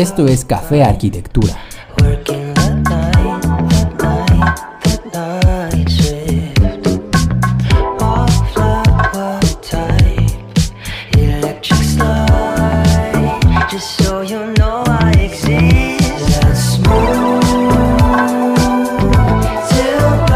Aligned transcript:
Esto 0.00 0.26
es 0.26 0.46
Café 0.46 0.82
Arquitectura. 0.82 1.58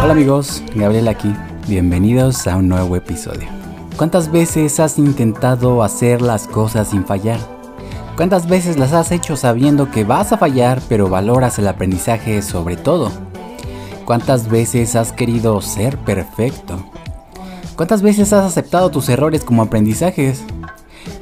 Hola 0.02 0.12
amigos, 0.12 0.62
Gabriel 0.74 1.08
aquí. 1.08 1.34
Bienvenidos 1.66 2.46
a 2.46 2.58
un 2.58 2.68
nuevo 2.68 2.96
episodio. 2.96 3.48
¿Cuántas 3.96 4.30
veces 4.30 4.78
has 4.78 4.98
intentado 4.98 5.82
hacer 5.82 6.20
las 6.20 6.46
cosas 6.48 6.90
sin 6.90 7.06
fallar? 7.06 7.53
¿Cuántas 8.16 8.48
veces 8.48 8.78
las 8.78 8.92
has 8.92 9.10
hecho 9.10 9.36
sabiendo 9.36 9.90
que 9.90 10.04
vas 10.04 10.32
a 10.32 10.38
fallar 10.38 10.80
pero 10.88 11.08
valoras 11.08 11.58
el 11.58 11.66
aprendizaje 11.66 12.42
sobre 12.42 12.76
todo? 12.76 13.10
¿Cuántas 14.04 14.48
veces 14.48 14.94
has 14.94 15.12
querido 15.12 15.60
ser 15.60 15.98
perfecto? 15.98 16.78
¿Cuántas 17.74 18.02
veces 18.02 18.32
has 18.32 18.44
aceptado 18.44 18.92
tus 18.92 19.08
errores 19.08 19.42
como 19.42 19.62
aprendizajes? 19.62 20.44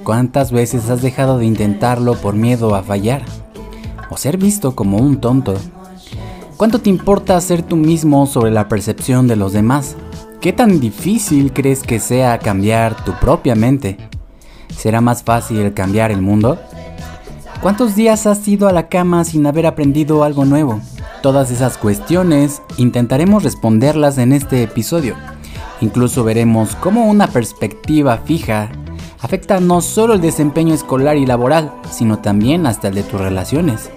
¿Cuántas 0.05 0.52
veces 0.52 0.91
has 0.91 1.01
dejado 1.01 1.38
de 1.38 1.46
intentarlo 1.46 2.15
por 2.15 2.34
miedo 2.34 2.74
a 2.74 2.82
fallar? 2.82 3.23
¿O 4.10 4.18
ser 4.18 4.37
visto 4.37 4.74
como 4.77 4.99
un 4.99 5.18
tonto? 5.18 5.54
¿Cuánto 6.59 6.79
te 6.80 6.90
importa 6.90 7.40
ser 7.40 7.62
tú 7.62 7.77
mismo 7.77 8.27
sobre 8.27 8.51
la 8.51 8.68
percepción 8.68 9.29
de 9.29 9.37
los 9.37 9.54
demás? 9.54 9.96
¿Qué 10.43 10.52
tan 10.52 10.79
difícil 10.79 11.54
crees 11.54 11.82
que 11.82 12.01
sea 12.01 12.38
cambiar 12.38 13.02
tu 13.02 13.12
propia 13.15 13.54
mente? 13.54 13.96
¿Será 14.77 15.01
más 15.01 15.23
fácil 15.23 15.73
cambiar 15.73 16.10
el 16.10 16.21
mundo? 16.21 16.59
¿Cuántos 17.63 17.95
días 17.95 18.27
has 18.27 18.49
ido 18.49 18.66
a 18.66 18.73
la 18.73 18.88
cama 18.88 19.23
sin 19.24 19.46
haber 19.46 19.66
aprendido 19.66 20.24
algo 20.24 20.45
nuevo? 20.45 20.80
Todas 21.23 21.52
esas 21.52 21.79
cuestiones 21.79 22.60
intentaremos 22.77 23.45
responderlas 23.45 24.18
en 24.18 24.32
este 24.32 24.65
episodio. 24.65 25.15
Incluso 25.80 26.24
veremos 26.24 26.74
cómo 26.74 27.07
una 27.07 27.29
perspectiva 27.29 28.18
fija 28.18 28.68
afecta 29.21 29.60
no 29.60 29.80
solo 29.80 30.15
el 30.15 30.21
desempeño 30.21 30.74
escolar 30.74 31.16
y 31.16 31.24
laboral, 31.24 31.73
sino 31.88 32.18
también 32.18 32.66
hasta 32.66 32.88
el 32.88 32.96
de 32.96 33.05
tus 33.05 33.21
relaciones. 33.21 33.90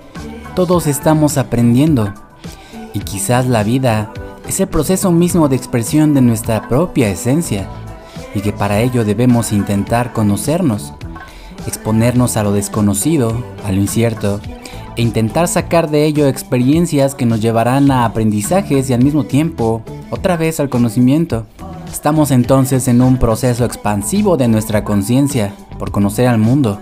Todos 0.55 0.85
estamos 0.85 1.39
aprendiendo. 1.39 2.13
Y 2.93 2.99
quizás 2.99 3.47
la 3.47 3.63
vida 3.63 4.13
es 4.47 4.59
el 4.59 4.67
proceso 4.67 5.11
mismo 5.11 5.49
de 5.49 5.55
expresión 5.55 6.13
de 6.13 6.21
nuestra 6.21 6.69
propia 6.69 7.09
esencia, 7.09 7.67
y 8.35 8.41
que 8.41 8.53
para 8.53 8.81
ello 8.81 9.03
debemos 9.03 9.51
intentar 9.51 10.13
conocernos, 10.13 10.93
exponernos 11.67 12.37
a 12.37 12.43
lo 12.43 12.51
desconocido, 12.51 13.43
a 13.63 13.71
lo 13.71 13.79
incierto, 13.79 14.39
e 14.95 15.01
intentar 15.01 15.47
sacar 15.47 15.89
de 15.89 16.05
ello 16.05 16.27
experiencias 16.27 17.15
que 17.15 17.25
nos 17.25 17.41
llevarán 17.41 17.91
a 17.91 18.05
aprendizajes 18.05 18.89
y 18.89 18.93
al 18.93 19.03
mismo 19.03 19.25
tiempo, 19.25 19.81
otra 20.09 20.37
vez 20.37 20.59
al 20.59 20.69
conocimiento. 20.69 21.45
Estamos 21.91 22.31
entonces 22.31 22.87
en 22.87 23.01
un 23.01 23.17
proceso 23.17 23.65
expansivo 23.65 24.37
de 24.37 24.47
nuestra 24.47 24.83
conciencia 24.83 25.53
por 25.77 25.91
conocer 25.91 26.27
al 26.27 26.37
mundo, 26.37 26.79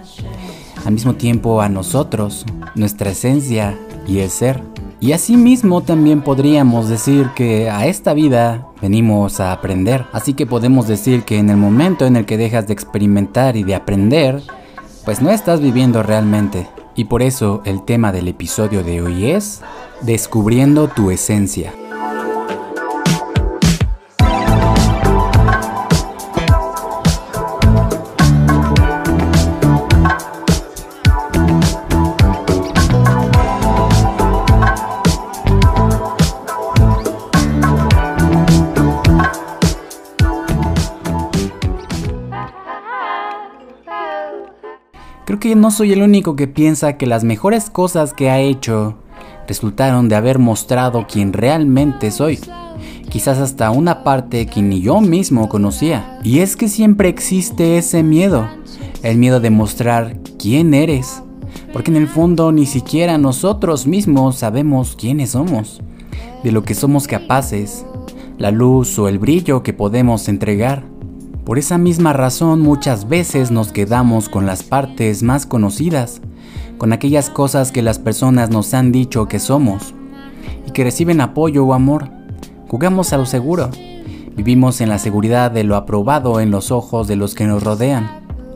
al 0.86 0.94
mismo 0.94 1.16
tiempo 1.16 1.62
a 1.62 1.70
nosotros, 1.70 2.46
nuestra 2.76 3.12
esencia 3.12 3.78
y 4.08 4.20
el 4.20 4.30
ser. 4.30 4.62
Y 5.00 5.12
asimismo 5.12 5.82
también 5.82 6.22
podríamos 6.22 6.88
decir 6.88 7.30
que 7.36 7.70
a 7.70 7.88
esta 7.88 8.14
vida 8.14 8.68
venimos 8.82 9.40
a 9.40 9.52
aprender. 9.52 10.06
Así 10.14 10.34
que 10.34 10.46
podemos 10.46 10.88
decir 10.88 11.24
que 11.24 11.38
en 11.40 11.50
el 11.50 11.58
momento 11.58 12.06
en 12.06 12.16
el 12.16 12.26
que 12.26 12.38
dejas 12.38 12.68
de 12.68 12.74
experimentar 12.74 13.58
y 13.58 13.64
de 13.64 13.76
aprender, 13.76 14.42
pues 15.06 15.22
no 15.22 15.30
estás 15.30 15.62
viviendo 15.62 16.04
realmente. 16.04 16.68
Y 16.96 17.06
por 17.06 17.22
eso 17.22 17.62
el 17.66 17.84
tema 17.84 18.12
del 18.12 18.28
episodio 18.28 18.84
de 18.84 19.02
hoy 19.02 19.32
es 19.32 19.62
Descubriendo 20.02 20.88
tu 20.90 21.12
esencia. 21.12 21.74
Que 45.44 45.58
no 45.58 45.72
soy 45.72 45.92
el 45.92 46.02
único 46.02 46.38
que 46.38 46.48
piensa 46.48 46.96
que 46.96 47.06
las 47.06 47.26
mejores 47.26 47.70
cosas 47.70 48.14
que 48.14 48.30
ha 48.30 48.40
hecho 48.40 48.96
resultaron 49.46 50.08
de 50.08 50.16
haber 50.16 50.40
mostrado 50.40 51.06
quién 51.06 51.34
realmente 51.34 52.12
soy. 52.12 52.40
Quizás 53.10 53.40
hasta 53.40 53.70
una 53.70 54.06
parte 54.06 54.46
que 54.46 54.62
ni 54.62 54.80
yo 54.80 55.02
mismo 55.02 55.50
conocía. 55.50 56.18
Y 56.24 56.40
es 56.40 56.56
que 56.56 56.70
siempre 56.70 57.10
existe 57.10 57.78
ese 57.78 58.04
miedo. 58.04 58.48
El 59.02 59.18
miedo 59.18 59.42
de 59.42 59.50
mostrar 59.50 60.18
quién 60.40 60.74
eres. 60.74 61.22
Porque 61.74 61.92
en 61.92 61.98
el 61.98 62.08
fondo 62.08 62.54
ni 62.54 62.66
siquiera 62.66 63.18
nosotros 63.18 63.86
mismos 63.86 64.38
sabemos 64.38 64.96
quiénes 64.96 65.32
somos. 65.32 65.82
De 66.42 66.54
lo 66.54 66.64
que 66.64 66.74
somos 66.74 67.06
capaces. 67.06 67.86
La 68.38 68.52
luz 68.52 68.98
o 68.98 69.10
el 69.10 69.20
brillo 69.20 69.62
que 69.62 69.74
podemos 69.74 70.30
entregar. 70.30 70.93
Por 71.46 71.60
esa 71.60 71.78
misma 71.78 72.14
razón 72.14 72.62
muchas 72.62 73.10
veces 73.10 73.52
nos 73.52 73.74
quedamos 73.74 74.30
con 74.30 74.46
las 74.46 74.64
partes 74.64 75.24
más 75.24 75.46
conocidas, 75.46 76.22
con 76.78 76.94
aquellas 76.94 77.30
cosas 77.30 77.74
que 77.74 77.82
las 77.82 78.00
personas 78.00 78.50
nos 78.50 78.74
han 78.74 78.94
dicho 78.94 79.28
que 79.28 79.40
somos 79.40 79.94
y 80.66 80.72
que 80.72 80.86
reciben 80.86 81.20
apoyo 81.20 81.66
o 81.66 81.74
amor. 81.74 82.10
Jugamos 82.70 83.12
a 83.12 83.18
lo 83.18 83.26
seguro. 83.26 83.70
Vivimos 84.38 84.80
en 84.80 84.88
la 84.88 85.00
seguridad 85.00 85.52
de 85.52 85.66
lo 85.66 85.76
aprobado 85.76 86.40
en 86.40 86.50
los 86.50 86.72
ojos 86.72 87.10
de 87.10 87.18
los 87.18 87.36
que 87.36 87.46
nos 87.46 87.62
rodean. 87.62 88.10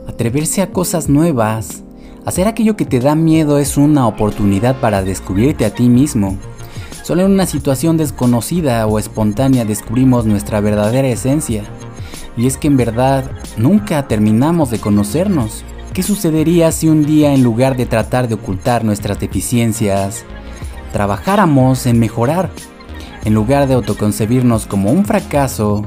Atreverse 0.08 0.62
a 0.62 0.70
cosas 0.72 1.10
nuevas, 1.10 1.84
hacer 2.24 2.48
aquello 2.48 2.74
que 2.74 2.86
te 2.86 3.00
da 3.00 3.14
miedo 3.14 3.58
es 3.58 3.76
una 3.76 4.06
oportunidad 4.06 4.80
para 4.80 5.02
descubrirte 5.02 5.66
a 5.66 5.74
ti 5.74 5.90
mismo. 5.90 6.38
Solo 7.02 7.26
en 7.26 7.32
una 7.32 7.44
situación 7.44 7.98
desconocida 7.98 8.86
o 8.86 8.98
espontánea 8.98 9.66
descubrimos 9.66 10.24
nuestra 10.24 10.60
verdadera 10.60 11.08
esencia. 11.08 11.64
Y 12.38 12.46
es 12.46 12.56
que 12.56 12.68
en 12.68 12.76
verdad 12.76 13.30
nunca 13.56 14.06
terminamos 14.06 14.70
de 14.70 14.78
conocernos. 14.78 15.64
¿Qué 15.92 16.04
sucedería 16.04 16.70
si 16.70 16.88
un 16.88 17.04
día 17.04 17.34
en 17.34 17.42
lugar 17.42 17.76
de 17.76 17.84
tratar 17.84 18.28
de 18.28 18.34
ocultar 18.34 18.84
nuestras 18.84 19.18
deficiencias, 19.18 20.24
trabajáramos 20.92 21.84
en 21.86 21.98
mejorar? 21.98 22.50
En 23.24 23.34
lugar 23.34 23.66
de 23.66 23.74
autoconcebirnos 23.74 24.66
como 24.66 24.92
un 24.92 25.04
fracaso, 25.04 25.84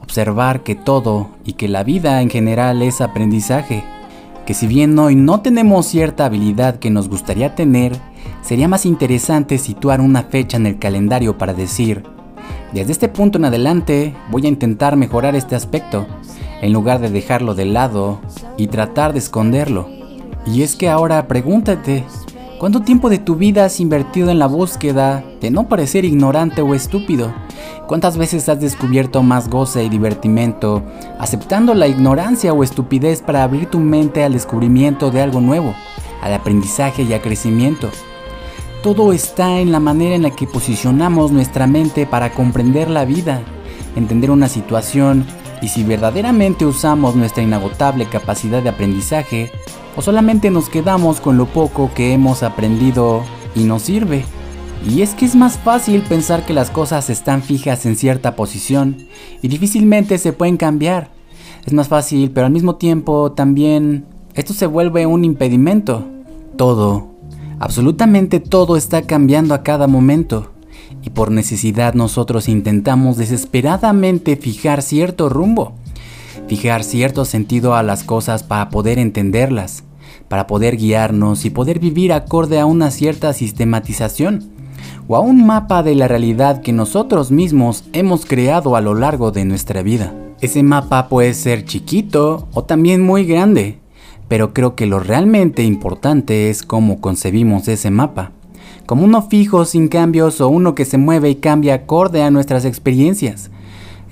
observar 0.00 0.62
que 0.62 0.74
todo 0.74 1.32
y 1.44 1.52
que 1.52 1.68
la 1.68 1.84
vida 1.84 2.22
en 2.22 2.30
general 2.30 2.80
es 2.80 3.02
aprendizaje. 3.02 3.84
Que 4.46 4.54
si 4.54 4.66
bien 4.66 4.98
hoy 4.98 5.14
no 5.14 5.42
tenemos 5.42 5.84
cierta 5.84 6.24
habilidad 6.24 6.78
que 6.78 6.88
nos 6.88 7.10
gustaría 7.10 7.54
tener, 7.54 7.92
sería 8.40 8.68
más 8.68 8.86
interesante 8.86 9.58
situar 9.58 10.00
una 10.00 10.22
fecha 10.22 10.56
en 10.56 10.64
el 10.64 10.78
calendario 10.78 11.36
para 11.36 11.52
decir, 11.52 12.04
desde 12.72 12.92
este 12.92 13.08
punto 13.08 13.38
en 13.38 13.44
adelante 13.44 14.14
voy 14.30 14.46
a 14.46 14.48
intentar 14.48 14.96
mejorar 14.96 15.34
este 15.34 15.56
aspecto, 15.56 16.06
en 16.62 16.72
lugar 16.72 17.00
de 17.00 17.10
dejarlo 17.10 17.54
de 17.54 17.64
lado 17.64 18.20
y 18.56 18.68
tratar 18.68 19.12
de 19.12 19.18
esconderlo. 19.18 19.88
Y 20.46 20.62
es 20.62 20.76
que 20.76 20.88
ahora 20.88 21.26
pregúntate, 21.26 22.04
¿cuánto 22.58 22.80
tiempo 22.82 23.10
de 23.10 23.18
tu 23.18 23.34
vida 23.34 23.64
has 23.64 23.80
invertido 23.80 24.30
en 24.30 24.38
la 24.38 24.46
búsqueda 24.46 25.24
de 25.40 25.50
no 25.50 25.68
parecer 25.68 26.04
ignorante 26.04 26.62
o 26.62 26.74
estúpido? 26.74 27.32
¿Cuántas 27.88 28.16
veces 28.16 28.48
has 28.48 28.60
descubierto 28.60 29.22
más 29.22 29.48
goce 29.48 29.82
y 29.82 29.88
divertimento 29.88 30.84
aceptando 31.18 31.74
la 31.74 31.88
ignorancia 31.88 32.52
o 32.52 32.62
estupidez 32.62 33.20
para 33.20 33.42
abrir 33.42 33.66
tu 33.66 33.80
mente 33.80 34.22
al 34.22 34.32
descubrimiento 34.32 35.10
de 35.10 35.22
algo 35.22 35.40
nuevo, 35.40 35.74
al 36.22 36.34
aprendizaje 36.34 37.02
y 37.02 37.12
al 37.12 37.20
crecimiento? 37.20 37.90
Todo 38.82 39.12
está 39.12 39.60
en 39.60 39.72
la 39.72 39.80
manera 39.80 40.14
en 40.14 40.22
la 40.22 40.30
que 40.30 40.46
posicionamos 40.46 41.32
nuestra 41.32 41.66
mente 41.66 42.06
para 42.06 42.32
comprender 42.32 42.88
la 42.88 43.04
vida, 43.04 43.42
entender 43.94 44.30
una 44.30 44.48
situación 44.48 45.26
y 45.60 45.68
si 45.68 45.84
verdaderamente 45.84 46.64
usamos 46.64 47.14
nuestra 47.14 47.42
inagotable 47.42 48.06
capacidad 48.06 48.62
de 48.62 48.70
aprendizaje 48.70 49.50
o 49.96 50.00
solamente 50.00 50.50
nos 50.50 50.70
quedamos 50.70 51.20
con 51.20 51.36
lo 51.36 51.44
poco 51.44 51.90
que 51.94 52.14
hemos 52.14 52.42
aprendido 52.42 53.22
y 53.54 53.64
nos 53.64 53.82
sirve. 53.82 54.24
Y 54.88 55.02
es 55.02 55.10
que 55.14 55.26
es 55.26 55.36
más 55.36 55.58
fácil 55.58 56.00
pensar 56.00 56.46
que 56.46 56.54
las 56.54 56.70
cosas 56.70 57.10
están 57.10 57.42
fijas 57.42 57.84
en 57.84 57.96
cierta 57.96 58.34
posición 58.34 59.08
y 59.42 59.48
difícilmente 59.48 60.16
se 60.16 60.32
pueden 60.32 60.56
cambiar. 60.56 61.10
Es 61.66 61.74
más 61.74 61.88
fácil, 61.88 62.30
pero 62.30 62.46
al 62.46 62.52
mismo 62.52 62.76
tiempo 62.76 63.32
también 63.32 64.06
esto 64.32 64.54
se 64.54 64.64
vuelve 64.64 65.04
un 65.04 65.26
impedimento. 65.26 66.06
Todo 66.56 67.09
Absolutamente 67.60 68.40
todo 68.40 68.74
está 68.74 69.02
cambiando 69.02 69.52
a 69.52 69.62
cada 69.62 69.86
momento 69.86 70.50
y 71.02 71.10
por 71.10 71.30
necesidad 71.30 71.92
nosotros 71.92 72.48
intentamos 72.48 73.18
desesperadamente 73.18 74.36
fijar 74.36 74.80
cierto 74.80 75.28
rumbo, 75.28 75.74
fijar 76.48 76.82
cierto 76.82 77.26
sentido 77.26 77.74
a 77.74 77.82
las 77.82 78.02
cosas 78.02 78.44
para 78.44 78.70
poder 78.70 78.98
entenderlas, 78.98 79.84
para 80.28 80.46
poder 80.46 80.78
guiarnos 80.78 81.44
y 81.44 81.50
poder 81.50 81.80
vivir 81.80 82.14
acorde 82.14 82.58
a 82.58 82.64
una 82.64 82.90
cierta 82.90 83.34
sistematización 83.34 84.50
o 85.06 85.16
a 85.16 85.20
un 85.20 85.46
mapa 85.46 85.82
de 85.82 85.94
la 85.94 86.08
realidad 86.08 86.62
que 86.62 86.72
nosotros 86.72 87.30
mismos 87.30 87.84
hemos 87.92 88.24
creado 88.24 88.74
a 88.74 88.80
lo 88.80 88.94
largo 88.94 89.32
de 89.32 89.44
nuestra 89.44 89.82
vida. 89.82 90.14
Ese 90.40 90.62
mapa 90.62 91.08
puede 91.10 91.34
ser 91.34 91.66
chiquito 91.66 92.48
o 92.54 92.64
también 92.64 93.02
muy 93.02 93.26
grande, 93.26 93.80
pero 94.30 94.54
creo 94.54 94.76
que 94.76 94.86
lo 94.86 95.00
realmente 95.00 95.64
importante 95.64 96.50
es 96.50 96.62
cómo 96.62 97.00
concebimos 97.00 97.66
ese 97.66 97.90
mapa, 97.90 98.30
como 98.86 99.04
uno 99.04 99.22
fijo 99.22 99.64
sin 99.64 99.88
cambios 99.88 100.40
o 100.40 100.48
uno 100.48 100.76
que 100.76 100.84
se 100.84 100.98
mueve 100.98 101.30
y 101.30 101.34
cambia 101.34 101.74
acorde 101.74 102.22
a 102.22 102.30
nuestras 102.30 102.64
experiencias. 102.64 103.50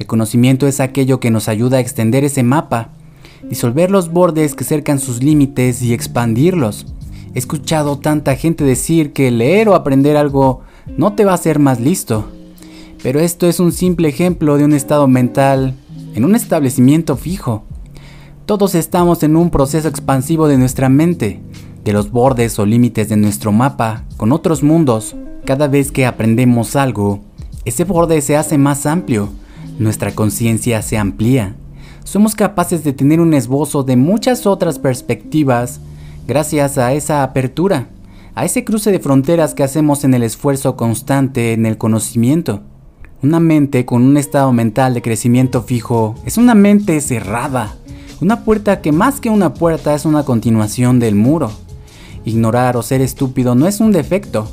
El 0.01 0.07
conocimiento 0.07 0.67
es 0.67 0.81
aquello 0.81 1.21
que 1.21 1.31
nos 1.31 1.49
ayuda 1.49 1.77
a 1.77 1.81
extender 1.81 2.25
ese 2.25 2.43
mapa 2.43 2.91
disolver 3.49 3.93
los 3.93 4.11
bordes 4.11 4.57
que 4.57 4.65
cercan 4.65 4.99
sus 4.99 5.23
límites 5.23 5.83
y 5.83 5.95
expandirlos. 5.95 6.85
He 7.33 7.39
escuchado 7.39 8.01
tanta 8.01 8.35
gente 8.35 8.65
decir 8.65 9.13
que 9.13 9.31
leer 9.31 9.69
o 9.69 9.77
aprender 9.77 10.17
algo 10.17 10.63
no 10.97 11.13
te 11.13 11.25
va 11.25 11.31
a 11.31 11.37
hacer 11.37 11.61
más 11.61 11.79
listo, 11.79 12.27
pero 13.05 13.21
esto 13.21 13.47
es 13.47 13.61
un 13.61 13.71
simple 13.71 14.09
ejemplo 14.09 14.57
de 14.57 14.65
un 14.65 14.73
estado 14.73 15.07
mental 15.07 15.75
en 16.17 16.25
un 16.25 16.35
establecimiento 16.35 17.17
fijo. 17.17 17.68
Todos 18.49 18.75
estamos 18.75 19.23
en 19.23 19.37
un 19.37 19.51
proceso 19.51 19.87
expansivo 19.87 20.49
de 20.49 20.57
nuestra 20.59 20.89
mente, 20.89 21.41
de 21.85 21.93
los 21.93 22.11
bordes 22.11 22.59
o 22.59 22.65
límites 22.67 23.09
de 23.09 23.17
nuestro 23.19 23.53
mapa 23.53 24.07
con 24.17 24.33
otros 24.33 24.65
mundos. 24.65 25.15
Cada 25.45 25.69
vez 25.69 25.93
que 25.93 26.07
aprendemos 26.07 26.75
algo, 26.75 27.21
ese 27.65 27.85
borde 27.85 28.21
se 28.23 28.37
hace 28.37 28.59
más 28.59 28.87
amplio, 28.87 29.29
nuestra 29.79 30.15
conciencia 30.15 30.83
se 30.83 30.99
amplía 30.99 31.55
somos 32.09 32.35
capaces 32.35 32.85
de 32.85 32.95
tener 32.95 33.21
un 33.21 33.35
esbozo 33.35 33.83
de 33.83 33.95
muchas 33.95 34.47
otras 34.47 34.79
perspectivas 34.79 35.79
gracias 36.27 36.79
a 36.79 36.95
esa 36.95 37.23
apertura, 37.23 37.91
a 38.35 38.47
ese 38.47 38.65
cruce 38.65 38.91
de 38.91 38.99
fronteras 38.99 39.53
que 39.53 39.63
hacemos 39.63 40.05
en 40.05 40.15
el 40.15 40.23
esfuerzo 40.23 40.75
constante 40.75 41.53
en 41.53 41.67
el 41.67 41.77
conocimiento. 41.77 42.63
Una 43.23 43.41
mente 43.41 43.85
con 43.85 44.05
un 44.05 44.17
estado 44.17 44.55
mental 44.55 44.95
de 44.95 45.03
crecimiento 45.03 45.63
fijo 45.63 46.15
es 46.25 46.39
una 46.39 46.55
mente 46.55 46.99
cerrada, 47.03 47.77
una 48.21 48.45
puerta 48.45 48.81
que 48.81 48.93
más 48.93 49.21
que 49.21 49.31
una 49.31 49.55
puerta 49.55 49.95
es 49.95 50.05
una 50.05 50.25
continuación 50.25 50.99
del 50.99 51.15
muro. 51.15 51.51
Ignorar 52.25 52.77
o 52.77 52.83
ser 52.83 53.01
estúpido 53.01 53.55
no 53.55 53.67
es 53.67 53.81
un 53.81 53.93
defecto. 53.93 54.49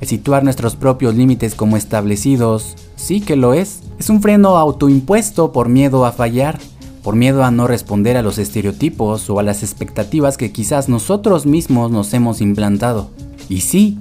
El 0.00 0.08
situar 0.08 0.44
nuestros 0.44 0.76
propios 0.76 1.14
límites 1.14 1.54
como 1.54 1.76
establecidos 1.76 2.74
sí 2.96 3.20
que 3.20 3.36
lo 3.36 3.54
es. 3.54 3.80
Es 3.98 4.10
un 4.10 4.20
freno 4.20 4.56
autoimpuesto 4.56 5.52
por 5.52 5.68
miedo 5.68 6.04
a 6.04 6.12
fallar 6.12 6.58
por 7.02 7.16
miedo 7.16 7.44
a 7.44 7.50
no 7.50 7.66
responder 7.66 8.16
a 8.16 8.22
los 8.22 8.38
estereotipos 8.38 9.28
o 9.28 9.38
a 9.38 9.42
las 9.42 9.62
expectativas 9.62 10.36
que 10.36 10.52
quizás 10.52 10.88
nosotros 10.88 11.46
mismos 11.46 11.90
nos 11.90 12.14
hemos 12.14 12.40
implantado. 12.40 13.10
Y 13.48 13.62
sí, 13.62 13.98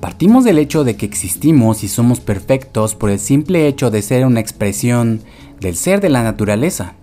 partimos 0.00 0.44
del 0.44 0.58
hecho 0.58 0.84
de 0.84 0.96
que 0.96 1.06
existimos 1.06 1.82
y 1.82 1.88
somos 1.88 2.20
perfectos 2.20 2.94
por 2.94 3.10
el 3.10 3.18
simple 3.18 3.66
hecho 3.66 3.90
de 3.90 4.02
ser 4.02 4.26
una 4.26 4.40
expresión 4.40 5.22
del 5.60 5.76
ser 5.76 6.00
de 6.00 6.10
la 6.10 6.22
naturaleza. 6.22 6.94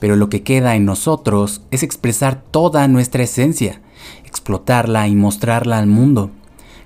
Pero 0.00 0.16
lo 0.16 0.28
que 0.28 0.42
queda 0.42 0.76
en 0.76 0.84
nosotros 0.84 1.62
es 1.70 1.82
expresar 1.82 2.42
toda 2.42 2.86
nuestra 2.88 3.22
esencia, 3.22 3.80
explotarla 4.24 5.08
y 5.08 5.14
mostrarla 5.14 5.78
al 5.78 5.86
mundo, 5.86 6.30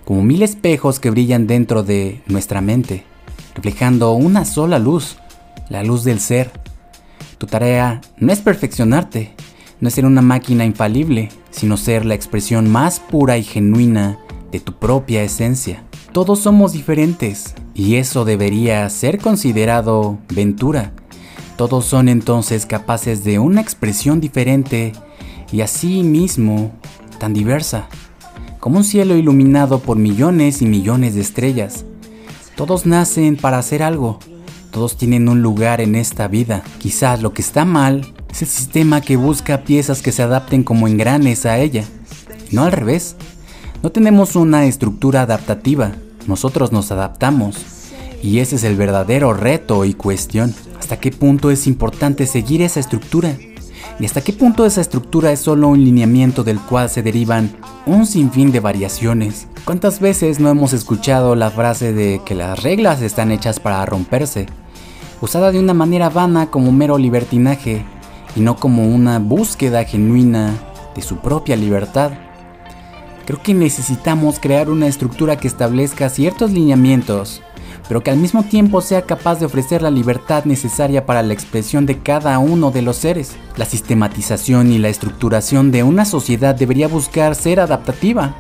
como 0.04 0.22
mil 0.22 0.42
espejos 0.42 1.00
que 1.00 1.10
brillan 1.10 1.46
dentro 1.46 1.82
de 1.82 2.22
nuestra 2.26 2.60
mente, 2.60 3.04
reflejando 3.54 4.12
una 4.12 4.44
sola 4.44 4.78
luz, 4.78 5.18
la 5.68 5.82
luz 5.82 6.04
del 6.04 6.20
ser 6.20 6.50
tu 7.38 7.46
tarea 7.46 8.00
no 8.18 8.32
es 8.32 8.40
perfeccionarte, 8.40 9.30
no 9.80 9.86
es 9.86 9.94
ser 9.94 10.04
una 10.04 10.22
máquina 10.22 10.64
infalible, 10.64 11.28
sino 11.50 11.76
ser 11.76 12.04
la 12.04 12.14
expresión 12.14 12.68
más 12.68 12.98
pura 12.98 13.38
y 13.38 13.44
genuina 13.44 14.18
de 14.50 14.58
tu 14.58 14.72
propia 14.72 15.22
esencia. 15.22 15.84
Todos 16.12 16.40
somos 16.40 16.72
diferentes 16.72 17.54
y 17.74 17.94
eso 17.94 18.24
debería 18.24 18.90
ser 18.90 19.18
considerado 19.18 20.18
ventura. 20.34 20.92
Todos 21.58 21.86
son 21.86 22.08
entonces 22.08 22.66
capaces 22.66 23.24
de 23.24 23.40
una 23.40 23.60
expresión 23.60 24.20
diferente 24.20 24.92
y 25.50 25.62
así 25.62 26.04
mismo 26.04 26.70
tan 27.18 27.34
diversa, 27.34 27.88
como 28.60 28.78
un 28.78 28.84
cielo 28.84 29.16
iluminado 29.16 29.80
por 29.80 29.96
millones 29.96 30.62
y 30.62 30.66
millones 30.66 31.16
de 31.16 31.20
estrellas. 31.20 31.84
Todos 32.54 32.86
nacen 32.86 33.36
para 33.36 33.58
hacer 33.58 33.82
algo, 33.82 34.20
todos 34.70 34.96
tienen 34.96 35.28
un 35.28 35.42
lugar 35.42 35.80
en 35.80 35.96
esta 35.96 36.28
vida. 36.28 36.62
Quizás 36.78 37.22
lo 37.22 37.32
que 37.34 37.42
está 37.42 37.64
mal 37.64 38.14
es 38.30 38.42
el 38.42 38.48
sistema 38.48 39.00
que 39.00 39.16
busca 39.16 39.64
piezas 39.64 40.00
que 40.00 40.12
se 40.12 40.22
adapten 40.22 40.62
como 40.62 40.86
engranes 40.86 41.44
a 41.44 41.58
ella. 41.58 41.82
No 42.52 42.62
al 42.62 42.70
revés. 42.70 43.16
No 43.82 43.90
tenemos 43.90 44.36
una 44.36 44.66
estructura 44.66 45.22
adaptativa. 45.22 45.90
Nosotros 46.28 46.70
nos 46.70 46.92
adaptamos. 46.92 47.77
Y 48.22 48.40
ese 48.40 48.56
es 48.56 48.64
el 48.64 48.76
verdadero 48.76 49.32
reto 49.32 49.84
y 49.84 49.94
cuestión. 49.94 50.54
¿Hasta 50.78 50.98
qué 50.98 51.10
punto 51.10 51.50
es 51.50 51.66
importante 51.66 52.26
seguir 52.26 52.62
esa 52.62 52.80
estructura? 52.80 53.36
¿Y 54.00 54.04
hasta 54.04 54.20
qué 54.20 54.32
punto 54.32 54.64
esa 54.64 54.80
estructura 54.80 55.32
es 55.32 55.40
solo 55.40 55.68
un 55.68 55.84
lineamiento 55.84 56.44
del 56.44 56.60
cual 56.60 56.88
se 56.88 57.02
derivan 57.02 57.50
un 57.86 58.06
sinfín 58.06 58.52
de 58.52 58.60
variaciones? 58.60 59.48
¿Cuántas 59.64 60.00
veces 60.00 60.40
no 60.40 60.48
hemos 60.48 60.72
escuchado 60.72 61.34
la 61.34 61.50
frase 61.50 61.92
de 61.92 62.20
que 62.24 62.34
las 62.34 62.62
reglas 62.62 63.02
están 63.02 63.30
hechas 63.30 63.60
para 63.60 63.84
romperse? 63.86 64.46
Usada 65.20 65.50
de 65.50 65.58
una 65.58 65.74
manera 65.74 66.10
vana 66.10 66.50
como 66.50 66.70
mero 66.70 66.96
libertinaje 66.96 67.84
y 68.36 68.40
no 68.40 68.56
como 68.56 68.88
una 68.88 69.18
búsqueda 69.18 69.84
genuina 69.84 70.54
de 70.94 71.02
su 71.02 71.18
propia 71.18 71.56
libertad. 71.56 72.12
Creo 73.26 73.42
que 73.42 73.52
necesitamos 73.52 74.38
crear 74.40 74.70
una 74.70 74.86
estructura 74.86 75.36
que 75.36 75.48
establezca 75.48 76.08
ciertos 76.08 76.52
lineamientos 76.52 77.42
pero 77.88 78.02
que 78.02 78.10
al 78.10 78.18
mismo 78.18 78.42
tiempo 78.42 78.82
sea 78.82 79.02
capaz 79.02 79.40
de 79.40 79.46
ofrecer 79.46 79.80
la 79.80 79.90
libertad 79.90 80.44
necesaria 80.44 81.06
para 81.06 81.22
la 81.22 81.32
expresión 81.32 81.86
de 81.86 81.98
cada 81.98 82.38
uno 82.38 82.70
de 82.70 82.82
los 82.82 82.96
seres. 82.96 83.36
La 83.56 83.64
sistematización 83.64 84.70
y 84.70 84.78
la 84.78 84.90
estructuración 84.90 85.72
de 85.72 85.82
una 85.82 86.04
sociedad 86.04 86.54
debería 86.54 86.86
buscar 86.86 87.34
ser 87.34 87.60
adaptativa, 87.60 88.36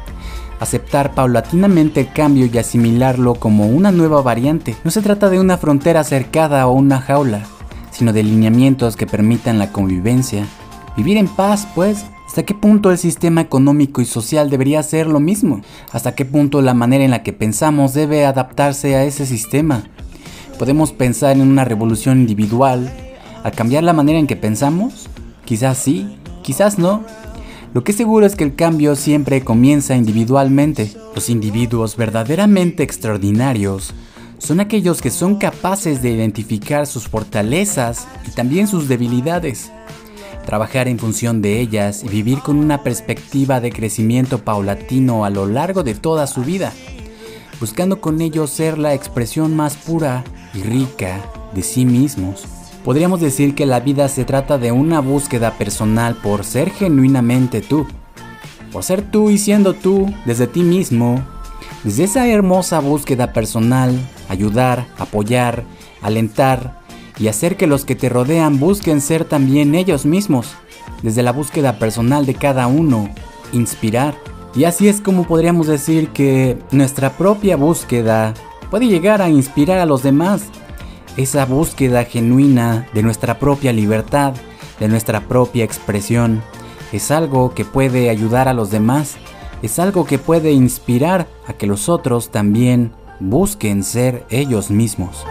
aceptar 0.60 1.14
paulatinamente 1.14 2.00
el 2.00 2.12
cambio 2.12 2.46
y 2.46 2.58
asimilarlo 2.58 3.34
como 3.34 3.66
una 3.66 3.90
nueva 3.90 4.20
variante. 4.20 4.76
No 4.84 4.90
se 4.90 5.00
trata 5.00 5.30
de 5.30 5.40
una 5.40 5.56
frontera 5.56 6.04
cercada 6.04 6.66
o 6.66 6.72
una 6.72 7.00
jaula, 7.00 7.42
sino 7.90 8.12
de 8.12 8.22
lineamientos 8.22 8.96
que 8.96 9.06
permitan 9.06 9.58
la 9.58 9.72
convivencia. 9.72 10.46
Vivir 10.96 11.16
en 11.16 11.28
paz, 11.28 11.66
pues, 11.74 12.04
¿Hasta 12.38 12.46
qué 12.46 12.54
punto 12.54 12.92
el 12.92 12.98
sistema 12.98 13.40
económico 13.40 14.00
y 14.00 14.04
social 14.04 14.48
debería 14.48 14.80
ser 14.84 15.08
lo 15.08 15.18
mismo? 15.18 15.60
¿Hasta 15.90 16.14
qué 16.14 16.24
punto 16.24 16.62
la 16.62 16.72
manera 16.72 17.02
en 17.02 17.10
la 17.10 17.24
que 17.24 17.32
pensamos 17.32 17.94
debe 17.94 18.24
adaptarse 18.24 18.94
a 18.94 19.02
ese 19.02 19.26
sistema? 19.26 19.82
¿Podemos 20.56 20.92
pensar 20.92 21.32
en 21.32 21.42
una 21.42 21.64
revolución 21.64 22.20
individual 22.20 22.94
al 23.42 23.50
cambiar 23.50 23.82
la 23.82 23.92
manera 23.92 24.20
en 24.20 24.28
que 24.28 24.36
pensamos? 24.36 25.08
Quizás 25.44 25.78
sí, 25.78 26.16
quizás 26.44 26.78
no. 26.78 27.02
Lo 27.74 27.82
que 27.82 27.90
es 27.90 27.98
seguro 27.98 28.24
es 28.24 28.36
que 28.36 28.44
el 28.44 28.54
cambio 28.54 28.94
siempre 28.94 29.40
comienza 29.40 29.96
individualmente. 29.96 30.92
Los 31.16 31.30
individuos 31.30 31.96
verdaderamente 31.96 32.84
extraordinarios 32.84 33.94
son 34.38 34.60
aquellos 34.60 35.02
que 35.02 35.10
son 35.10 35.38
capaces 35.38 36.02
de 36.02 36.10
identificar 36.10 36.86
sus 36.86 37.08
fortalezas 37.08 38.06
y 38.28 38.30
también 38.30 38.68
sus 38.68 38.86
debilidades 38.86 39.72
trabajar 40.48 40.88
en 40.88 40.98
función 40.98 41.42
de 41.42 41.60
ellas 41.60 42.02
y 42.02 42.08
vivir 42.08 42.38
con 42.38 42.56
una 42.56 42.82
perspectiva 42.82 43.60
de 43.60 43.70
crecimiento 43.70 44.38
paulatino 44.38 45.26
a 45.26 45.28
lo 45.28 45.44
largo 45.44 45.82
de 45.82 45.94
toda 45.94 46.26
su 46.26 46.40
vida, 46.40 46.72
buscando 47.60 48.00
con 48.00 48.22
ello 48.22 48.46
ser 48.46 48.78
la 48.78 48.94
expresión 48.94 49.54
más 49.54 49.76
pura 49.76 50.24
y 50.54 50.62
rica 50.62 51.20
de 51.54 51.62
sí 51.62 51.84
mismos. 51.84 52.46
Podríamos 52.82 53.20
decir 53.20 53.54
que 53.54 53.66
la 53.66 53.80
vida 53.80 54.08
se 54.08 54.24
trata 54.24 54.56
de 54.56 54.72
una 54.72 55.00
búsqueda 55.00 55.50
personal 55.58 56.14
por 56.14 56.44
ser 56.44 56.70
genuinamente 56.70 57.60
tú, 57.60 57.86
por 58.72 58.84
ser 58.84 59.02
tú 59.02 59.28
y 59.28 59.36
siendo 59.36 59.74
tú 59.74 60.10
desde 60.24 60.46
ti 60.46 60.62
mismo, 60.62 61.22
desde 61.84 62.04
esa 62.04 62.26
hermosa 62.26 62.80
búsqueda 62.80 63.34
personal, 63.34 64.00
ayudar, 64.30 64.86
apoyar, 64.96 65.64
alentar, 66.00 66.80
y 67.18 67.28
hacer 67.28 67.56
que 67.56 67.66
los 67.66 67.84
que 67.84 67.96
te 67.96 68.08
rodean 68.08 68.60
busquen 68.60 69.00
ser 69.00 69.24
también 69.24 69.74
ellos 69.74 70.06
mismos, 70.06 70.54
desde 71.02 71.22
la 71.22 71.32
búsqueda 71.32 71.78
personal 71.78 72.26
de 72.26 72.34
cada 72.34 72.66
uno, 72.66 73.10
inspirar. 73.52 74.14
Y 74.54 74.64
así 74.64 74.88
es 74.88 75.00
como 75.00 75.24
podríamos 75.24 75.66
decir 75.66 76.08
que 76.10 76.58
nuestra 76.70 77.10
propia 77.10 77.56
búsqueda 77.56 78.34
puede 78.70 78.86
llegar 78.86 79.22
a 79.22 79.28
inspirar 79.28 79.78
a 79.78 79.86
los 79.86 80.02
demás. 80.02 80.44
Esa 81.16 81.44
búsqueda 81.44 82.04
genuina 82.04 82.86
de 82.94 83.02
nuestra 83.02 83.38
propia 83.38 83.72
libertad, 83.72 84.34
de 84.78 84.88
nuestra 84.88 85.20
propia 85.20 85.64
expresión, 85.64 86.42
es 86.92 87.10
algo 87.10 87.54
que 87.54 87.64
puede 87.64 88.08
ayudar 88.08 88.48
a 88.48 88.54
los 88.54 88.70
demás, 88.70 89.16
es 89.62 89.78
algo 89.78 90.04
que 90.06 90.18
puede 90.18 90.52
inspirar 90.52 91.26
a 91.46 91.52
que 91.52 91.66
los 91.66 91.88
otros 91.88 92.30
también 92.30 92.92
busquen 93.20 93.82
ser 93.82 94.24
ellos 94.30 94.70
mismos. 94.70 95.24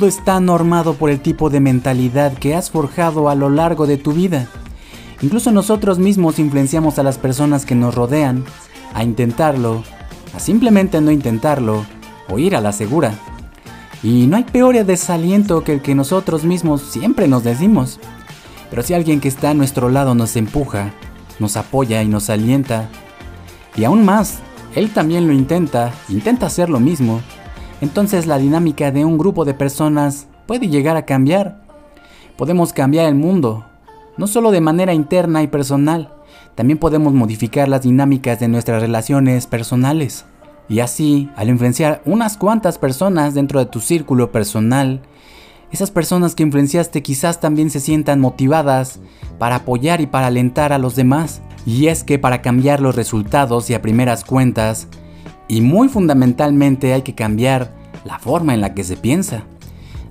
Todo 0.00 0.08
está 0.08 0.40
normado 0.40 0.94
por 0.94 1.10
el 1.10 1.20
tipo 1.20 1.50
de 1.50 1.60
mentalidad 1.60 2.32
que 2.32 2.54
has 2.54 2.70
forjado 2.70 3.28
a 3.28 3.34
lo 3.34 3.50
largo 3.50 3.86
de 3.86 3.98
tu 3.98 4.14
vida. 4.14 4.46
Incluso 5.20 5.52
nosotros 5.52 5.98
mismos 5.98 6.38
influenciamos 6.38 6.98
a 6.98 7.02
las 7.02 7.18
personas 7.18 7.66
que 7.66 7.74
nos 7.74 7.94
rodean 7.94 8.46
a 8.94 9.04
intentarlo, 9.04 9.84
a 10.34 10.40
simplemente 10.40 11.02
no 11.02 11.10
intentarlo 11.10 11.84
o 12.30 12.38
ir 12.38 12.56
a 12.56 12.62
la 12.62 12.72
segura. 12.72 13.12
Y 14.02 14.26
no 14.26 14.38
hay 14.38 14.44
peor 14.44 14.82
desaliento 14.86 15.64
que 15.64 15.74
el 15.74 15.82
que 15.82 15.94
nosotros 15.94 16.44
mismos 16.44 16.80
siempre 16.80 17.28
nos 17.28 17.44
decimos. 17.44 18.00
Pero 18.70 18.82
si 18.82 18.94
alguien 18.94 19.20
que 19.20 19.28
está 19.28 19.50
a 19.50 19.54
nuestro 19.54 19.90
lado 19.90 20.14
nos 20.14 20.34
empuja, 20.34 20.94
nos 21.38 21.58
apoya 21.58 22.02
y 22.02 22.08
nos 22.08 22.30
alienta, 22.30 22.88
y 23.76 23.84
aún 23.84 24.06
más, 24.06 24.38
él 24.74 24.94
también 24.94 25.26
lo 25.26 25.34
intenta, 25.34 25.92
intenta 26.08 26.46
hacer 26.46 26.70
lo 26.70 26.80
mismo, 26.80 27.20
entonces 27.80 28.26
la 28.26 28.38
dinámica 28.38 28.90
de 28.90 29.04
un 29.04 29.18
grupo 29.18 29.44
de 29.44 29.54
personas 29.54 30.26
puede 30.46 30.68
llegar 30.68 30.96
a 30.96 31.06
cambiar. 31.06 31.62
Podemos 32.36 32.72
cambiar 32.72 33.06
el 33.06 33.14
mundo, 33.14 33.64
no 34.16 34.26
solo 34.26 34.50
de 34.50 34.60
manera 34.60 34.92
interna 34.92 35.42
y 35.42 35.46
personal, 35.46 36.12
también 36.54 36.78
podemos 36.78 37.12
modificar 37.12 37.68
las 37.68 37.82
dinámicas 37.82 38.40
de 38.40 38.48
nuestras 38.48 38.82
relaciones 38.82 39.46
personales. 39.46 40.26
Y 40.68 40.80
así, 40.80 41.30
al 41.36 41.48
influenciar 41.48 42.02
unas 42.04 42.36
cuantas 42.36 42.78
personas 42.78 43.34
dentro 43.34 43.58
de 43.60 43.66
tu 43.66 43.80
círculo 43.80 44.30
personal, 44.30 45.02
esas 45.72 45.90
personas 45.90 46.34
que 46.34 46.42
influenciaste 46.42 47.02
quizás 47.02 47.40
también 47.40 47.70
se 47.70 47.80
sientan 47.80 48.20
motivadas 48.20 49.00
para 49.38 49.56
apoyar 49.56 50.00
y 50.00 50.06
para 50.06 50.26
alentar 50.26 50.72
a 50.72 50.78
los 50.78 50.96
demás. 50.96 51.40
Y 51.64 51.86
es 51.86 52.04
que 52.04 52.18
para 52.18 52.42
cambiar 52.42 52.80
los 52.80 52.94
resultados 52.94 53.70
y 53.70 53.74
a 53.74 53.82
primeras 53.82 54.24
cuentas, 54.24 54.88
y 55.50 55.62
muy 55.62 55.88
fundamentalmente 55.88 56.92
hay 56.92 57.02
que 57.02 57.16
cambiar 57.16 57.74
la 58.04 58.20
forma 58.20 58.54
en 58.54 58.60
la 58.60 58.72
que 58.72 58.84
se 58.84 58.96
piensa. 58.96 59.42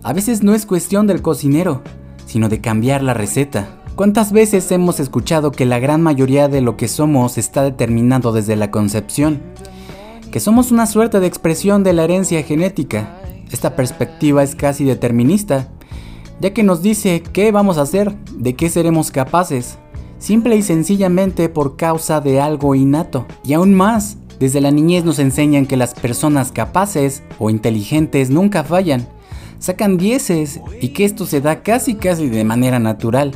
A 0.03 0.11
veces 0.11 0.43
no 0.43 0.53
es 0.53 0.65
cuestión 0.65 1.07
del 1.07 1.21
cocinero, 1.21 1.81
sino 2.25 2.49
de 2.49 2.59
cambiar 2.59 3.01
la 3.01 3.13
receta. 3.13 3.81
¿Cuántas 3.95 4.33
veces 4.33 4.69
hemos 4.73 4.99
escuchado 4.99 5.53
que 5.53 5.65
la 5.65 5.79
gran 5.79 6.01
mayoría 6.01 6.49
de 6.49 6.59
lo 6.59 6.75
que 6.75 6.89
somos 6.89 7.37
está 7.37 7.63
determinado 7.63 8.33
desde 8.33 8.57
la 8.57 8.69
concepción? 8.69 9.41
Que 10.29 10.41
somos 10.41 10.71
una 10.73 10.85
suerte 10.85 11.21
de 11.21 11.27
expresión 11.27 11.83
de 11.83 11.93
la 11.93 12.03
herencia 12.03 12.43
genética. 12.43 13.17
Esta 13.49 13.77
perspectiva 13.77 14.43
es 14.43 14.55
casi 14.55 14.83
determinista, 14.83 15.69
ya 16.41 16.53
que 16.53 16.63
nos 16.63 16.81
dice 16.81 17.23
qué 17.23 17.53
vamos 17.53 17.77
a 17.77 17.83
hacer, 17.83 18.13
de 18.33 18.55
qué 18.55 18.69
seremos 18.69 19.09
capaces, 19.09 19.77
simple 20.17 20.57
y 20.57 20.63
sencillamente 20.63 21.47
por 21.47 21.77
causa 21.77 22.19
de 22.19 22.41
algo 22.41 22.75
innato. 22.75 23.25
Y 23.45 23.53
aún 23.53 23.73
más, 23.73 24.17
desde 24.39 24.61
la 24.61 24.71
niñez 24.71 25.03
nos 25.03 25.19
enseñan 25.19 25.65
que 25.65 25.77
las 25.77 25.93
personas 25.93 26.51
capaces 26.51 27.23
o 27.39 27.49
inteligentes 27.49 28.29
nunca 28.29 28.63
fallan, 28.63 29.07
sacan 29.59 29.97
dieces 29.97 30.61
y 30.81 30.89
que 30.89 31.03
esto 31.03 31.25
se 31.25 31.41
da 31.41 31.61
casi 31.61 31.95
casi 31.95 32.29
de 32.29 32.45
manera 32.45 32.79
natural. 32.79 33.33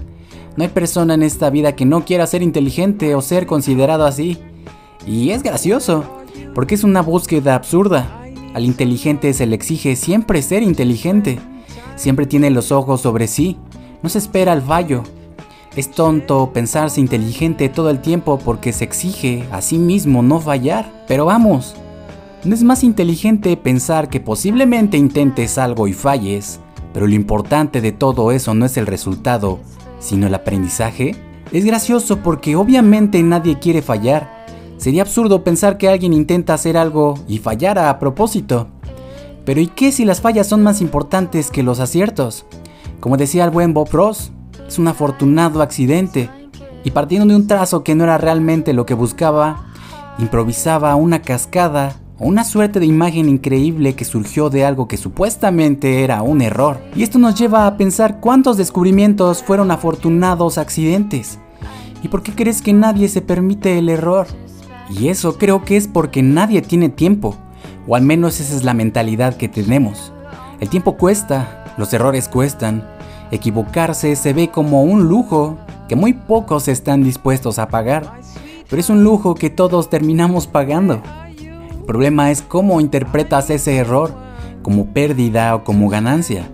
No 0.56 0.64
hay 0.64 0.70
persona 0.70 1.16
en 1.16 1.24
esta 1.24 1.50
vida 1.50 1.76
que 1.76 1.86
no 1.86 2.06
quiera 2.06 2.28
ser 2.28 2.42
inteligente 2.42 3.16
o 3.16 3.22
ser 3.22 3.46
considerado 3.46 4.06
así. 4.06 4.38
Y 5.06 5.32
es 5.32 5.44
gracioso, 5.44 6.06
porque 6.56 6.76
es 6.76 6.84
una 6.84 7.02
búsqueda 7.02 7.56
absurda. 7.56 8.22
Al 8.54 8.64
inteligente 8.64 9.34
se 9.34 9.46
le 9.46 9.56
exige 9.56 9.96
siempre 9.96 10.42
ser 10.42 10.64
inteligente. 10.64 11.40
Siempre 11.96 12.26
tiene 12.28 12.50
los 12.50 12.72
ojos 12.72 13.02
sobre 13.02 13.28
sí. 13.28 13.58
No 14.04 14.10
se 14.10 14.20
espera 14.20 14.54
el 14.54 14.62
fallo. 14.62 15.04
Es 15.76 15.90
tonto 15.90 16.52
pensarse 16.54 17.02
inteligente 17.02 17.68
todo 17.68 17.90
el 17.90 18.00
tiempo 18.00 18.38
porque 18.38 18.72
se 18.74 18.84
exige 18.84 19.44
a 19.52 19.62
sí 19.62 19.80
mismo 19.80 20.22
no 20.22 20.40
fallar. 20.40 20.92
Pero 21.08 21.26
vamos, 21.26 21.76
¿no 22.44 22.54
es 22.54 22.62
más 22.62 22.84
inteligente 22.84 23.58
pensar 23.58 24.08
que 24.08 24.20
posiblemente 24.20 24.98
intentes 24.98 25.58
algo 25.58 25.88
y 25.88 25.94
falles? 25.94 26.60
Pero 26.94 27.08
lo 27.08 27.16
importante 27.16 27.82
de 27.82 27.92
todo 27.92 28.32
eso 28.32 28.54
no 28.54 28.68
es 28.68 28.78
el 28.78 28.86
resultado, 28.86 29.60
sino 30.00 30.28
el 30.28 30.36
aprendizaje? 30.36 31.16
Es 31.52 31.66
gracioso 31.66 32.18
porque 32.18 32.56
obviamente 32.56 33.24
nadie 33.24 33.58
quiere 33.58 33.82
fallar. 33.82 34.46
Sería 34.78 35.02
absurdo 35.02 35.44
pensar 35.44 35.80
que 35.80 35.90
alguien 35.90 36.14
intenta 36.14 36.54
hacer 36.54 36.78
algo 36.78 37.16
y 37.28 37.40
fallara 37.40 37.90
a 37.90 37.98
propósito. 37.98 38.68
Pero 39.44 39.60
¿y 39.60 39.68
qué 39.68 39.92
si 39.92 40.06
las 40.06 40.22
fallas 40.22 40.48
son 40.48 40.62
más 40.62 40.82
importantes 40.82 41.50
que 41.50 41.64
los 41.64 41.80
aciertos? 41.80 42.46
Como 43.00 43.18
decía 43.18 43.44
el 43.44 43.50
buen 43.50 43.74
Bob 43.74 43.90
Ross, 43.92 44.32
un 44.80 44.88
afortunado 44.88 45.62
accidente. 45.62 46.30
Y 46.84 46.92
partiendo 46.92 47.28
de 47.28 47.36
un 47.36 47.48
trazo 47.48 47.84
que 47.84 47.96
no 47.96 48.04
era 48.04 48.18
realmente 48.18 48.74
lo 48.74 48.86
que 48.86 48.94
buscaba, 48.94 49.66
improvisaba 50.20 50.96
una 50.96 51.22
cascada 51.22 51.96
una 52.20 52.44
suerte 52.44 52.80
de 52.80 52.86
imagen 52.86 53.28
increíble 53.28 53.96
que 53.96 54.06
surgió 54.06 54.50
de 54.50 54.64
algo 54.64 54.88
que 54.88 54.98
supuestamente 54.98 56.04
era 56.04 56.22
un 56.22 56.42
error. 56.42 56.80
Y 56.96 57.04
esto 57.04 57.20
nos 57.20 57.36
lleva 57.36 57.68
a 57.68 57.76
pensar 57.76 58.20
cuántos 58.20 58.56
descubrimientos 58.56 59.44
fueron 59.44 59.72
afortunados 59.72 60.58
accidentes. 60.58 61.40
¿Y 62.02 62.08
por 62.08 62.24
qué 62.24 62.34
crees 62.34 62.62
que 62.62 62.72
nadie 62.72 63.10
se 63.10 63.22
permite 63.22 63.78
el 63.78 63.90
error? 63.90 64.28
Y 64.90 65.10
eso 65.10 65.38
creo 65.38 65.66
que 65.66 65.76
es 65.76 65.88
porque 65.88 66.22
nadie 66.22 66.62
tiene 66.62 66.90
tiempo, 66.90 67.36
o 67.88 67.96
al 67.96 68.04
menos 68.04 68.40
esa 68.40 68.56
es 68.56 68.64
la 68.64 68.74
mentalidad 68.74 69.36
que 69.36 69.50
tenemos. 69.50 70.14
El 70.60 70.70
tiempo 70.70 70.98
cuesta, 70.98 71.74
los 71.78 71.92
errores 71.94 72.30
cuestan, 72.30 72.88
equivocarse 73.34 74.16
se 74.16 74.34
ve 74.34 74.50
como 74.50 74.84
un 74.84 75.08
lujo 75.08 75.58
que 75.88 75.96
muy 75.96 76.14
pocos 76.14 76.68
están 76.68 77.04
dispuestos 77.04 77.58
a 77.58 77.68
pagar, 77.68 78.20
pero 78.70 78.80
es 78.80 78.90
un 78.90 79.04
lujo 79.04 79.36
que 79.36 79.50
todos 79.50 79.90
terminamos 79.90 80.48
pagando. 80.48 81.02
El 81.40 81.86
problema 81.86 82.32
es 82.32 82.42
cómo 82.42 82.80
interpretas 82.80 83.50
ese 83.50 83.76
error, 83.76 84.14
como 84.62 84.86
pérdida 84.94 85.56
o 85.56 85.64
como 85.64 85.90
ganancia, 85.90 86.48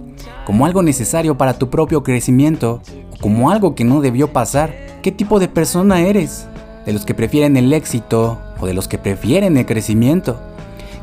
como 0.46 0.66
algo 0.66 0.82
necesario 0.82 1.38
para 1.38 1.60
tu 1.60 1.70
propio 1.70 2.02
crecimiento 2.02 2.82
o 3.12 3.18
como 3.22 3.52
algo 3.52 3.76
que 3.76 3.84
no 3.84 4.02
debió 4.02 4.32
pasar. 4.34 4.74
¿Qué 5.04 5.12
tipo 5.12 5.40
de 5.40 5.48
persona 5.48 6.02
eres? 6.02 6.48
¿De 6.86 6.94
los 6.94 7.06
que 7.06 7.14
prefieren 7.14 7.58
el 7.58 7.74
éxito 7.74 8.40
o 8.60 8.66
de 8.66 8.74
los 8.74 8.88
que 8.88 8.98
prefieren 8.98 9.58
el 9.58 9.66
crecimiento? 9.66 10.40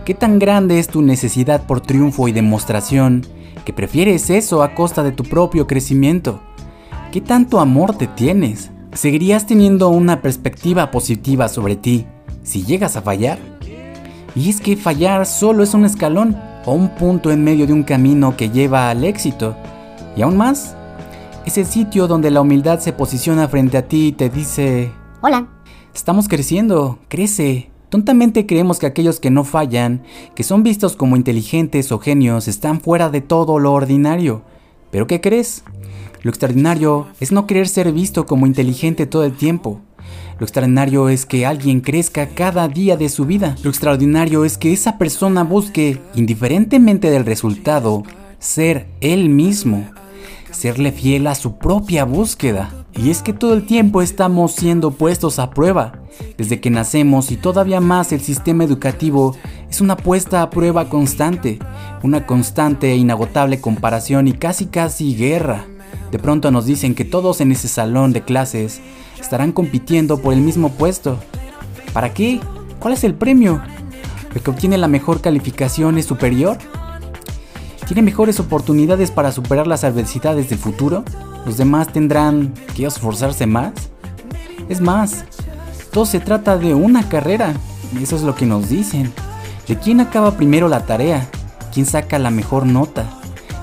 ¿Qué 0.04 0.14
tan 0.14 0.38
grande 0.38 0.78
es 0.78 0.88
tu 0.88 1.02
necesidad 1.02 1.62
por 1.66 1.80
triunfo 1.80 2.28
y 2.28 2.32
demostración 2.32 3.26
que 3.66 3.74
prefieres 3.74 4.30
eso 4.30 4.62
a 4.62 4.74
costa 4.74 5.02
de 5.02 5.12
tu 5.12 5.24
propio 5.24 5.66
crecimiento? 5.66 6.40
¿Qué 7.12 7.20
tanto 7.20 7.60
amor 7.60 7.94
te 7.96 8.06
tienes? 8.06 8.70
¿Seguirías 8.94 9.46
teniendo 9.46 9.90
una 9.90 10.22
perspectiva 10.22 10.90
positiva 10.90 11.48
sobre 11.48 11.76
ti 11.76 12.06
si 12.42 12.64
llegas 12.64 12.96
a 12.96 13.02
fallar? 13.02 13.38
Y 14.34 14.48
es 14.48 14.60
que 14.60 14.76
fallar 14.76 15.26
solo 15.26 15.62
es 15.62 15.74
un 15.74 15.84
escalón 15.84 16.40
o 16.64 16.72
un 16.72 16.90
punto 16.90 17.30
en 17.32 17.42
medio 17.42 17.66
de 17.66 17.72
un 17.72 17.82
camino 17.82 18.36
que 18.36 18.50
lleva 18.50 18.88
al 18.88 19.04
éxito. 19.04 19.56
Y 20.16 20.22
aún 20.22 20.36
más, 20.36 20.76
es 21.44 21.58
el 21.58 21.66
sitio 21.66 22.06
donde 22.06 22.30
la 22.30 22.42
humildad 22.42 22.78
se 22.78 22.92
posiciona 22.92 23.48
frente 23.48 23.76
a 23.76 23.88
ti 23.88 24.06
y 24.06 24.12
te 24.12 24.30
dice, 24.30 24.92
Hola. 25.20 25.48
Estamos 25.92 26.28
creciendo, 26.28 26.98
crece. 27.08 27.70
Tontamente 27.88 28.46
creemos 28.46 28.78
que 28.78 28.86
aquellos 28.86 29.20
que 29.20 29.30
no 29.30 29.44
fallan, 29.44 30.02
que 30.34 30.42
son 30.42 30.62
vistos 30.62 30.96
como 30.96 31.16
inteligentes 31.16 31.92
o 31.92 31.98
genios, 31.98 32.48
están 32.48 32.80
fuera 32.80 33.10
de 33.10 33.20
todo 33.20 33.58
lo 33.58 33.72
ordinario. 33.72 34.42
Pero 34.90 35.06
¿qué 35.06 35.20
crees? 35.20 35.62
Lo 36.22 36.30
extraordinario 36.30 37.06
es 37.20 37.30
no 37.30 37.46
querer 37.46 37.68
ser 37.68 37.92
visto 37.92 38.26
como 38.26 38.46
inteligente 38.46 39.06
todo 39.06 39.24
el 39.24 39.36
tiempo. 39.36 39.80
Lo 40.38 40.44
extraordinario 40.44 41.08
es 41.08 41.24
que 41.24 41.46
alguien 41.46 41.80
crezca 41.80 42.28
cada 42.28 42.68
día 42.68 42.96
de 42.96 43.08
su 43.08 43.24
vida. 43.24 43.54
Lo 43.62 43.70
extraordinario 43.70 44.44
es 44.44 44.58
que 44.58 44.72
esa 44.72 44.98
persona 44.98 45.44
busque, 45.44 46.00
indiferentemente 46.14 47.10
del 47.10 47.24
resultado, 47.24 48.02
ser 48.38 48.88
él 49.00 49.28
mismo, 49.28 49.88
serle 50.50 50.92
fiel 50.92 51.26
a 51.28 51.34
su 51.34 51.56
propia 51.56 52.04
búsqueda. 52.04 52.85
Y 52.96 53.10
es 53.10 53.22
que 53.22 53.32
todo 53.32 53.52
el 53.52 53.66
tiempo 53.66 54.00
estamos 54.00 54.52
siendo 54.52 54.90
puestos 54.90 55.38
a 55.38 55.50
prueba. 55.50 56.00
Desde 56.38 56.60
que 56.60 56.70
nacemos 56.70 57.30
y 57.30 57.36
todavía 57.36 57.80
más 57.80 58.12
el 58.12 58.20
sistema 58.20 58.64
educativo 58.64 59.36
es 59.70 59.80
una 59.80 59.96
puesta 59.96 60.40
a 60.40 60.50
prueba 60.50 60.88
constante, 60.88 61.58
una 62.02 62.26
constante 62.26 62.92
e 62.92 62.96
inagotable 62.96 63.60
comparación 63.60 64.28
y 64.28 64.32
casi 64.32 64.66
casi 64.66 65.14
guerra. 65.14 65.66
De 66.10 66.18
pronto 66.18 66.50
nos 66.50 66.64
dicen 66.64 66.94
que 66.94 67.04
todos 67.04 67.40
en 67.40 67.52
ese 67.52 67.68
salón 67.68 68.12
de 68.12 68.22
clases 68.22 68.80
estarán 69.20 69.52
compitiendo 69.52 70.20
por 70.22 70.32
el 70.32 70.40
mismo 70.40 70.70
puesto. 70.70 71.18
¿Para 71.92 72.14
qué? 72.14 72.40
¿Cuál 72.78 72.94
es 72.94 73.04
el 73.04 73.14
premio? 73.14 73.60
¿El 74.34 74.40
que 74.40 74.50
obtiene 74.50 74.78
la 74.78 74.88
mejor 74.88 75.20
calificación 75.20 75.98
es 75.98 76.06
superior? 76.06 76.58
¿Tiene 77.86 78.02
mejores 78.02 78.40
oportunidades 78.40 79.10
para 79.10 79.32
superar 79.32 79.66
las 79.66 79.84
adversidades 79.84 80.50
del 80.50 80.58
futuro? 80.58 81.04
¿Los 81.44 81.56
demás 81.56 81.92
tendrán 81.92 82.52
que 82.74 82.84
esforzarse 82.84 83.46
más? 83.46 83.72
Es 84.68 84.80
más, 84.80 85.24
todo 85.92 86.04
se 86.04 86.20
trata 86.20 86.58
de 86.58 86.74
una 86.74 87.08
carrera, 87.08 87.54
eso 88.00 88.16
es 88.16 88.22
lo 88.22 88.34
que 88.34 88.46
nos 88.46 88.68
dicen. 88.68 89.12
¿De 89.68 89.78
quién 89.78 90.00
acaba 90.00 90.36
primero 90.36 90.68
la 90.68 90.84
tarea? 90.84 91.28
¿Quién 91.72 91.86
saca 91.86 92.18
la 92.18 92.30
mejor 92.30 92.66
nota? 92.66 93.04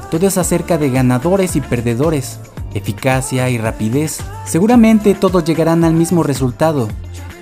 Todo 0.09 0.27
es 0.27 0.37
acerca 0.37 0.77
de 0.77 0.89
ganadores 0.89 1.55
y 1.55 1.61
perdedores 1.61 2.39
eficacia 2.73 3.49
y 3.49 3.57
rapidez. 3.57 4.19
Seguramente 4.45 5.13
todos 5.13 5.43
llegarán 5.43 5.83
al 5.83 5.93
mismo 5.93 6.23
resultado, 6.23 6.87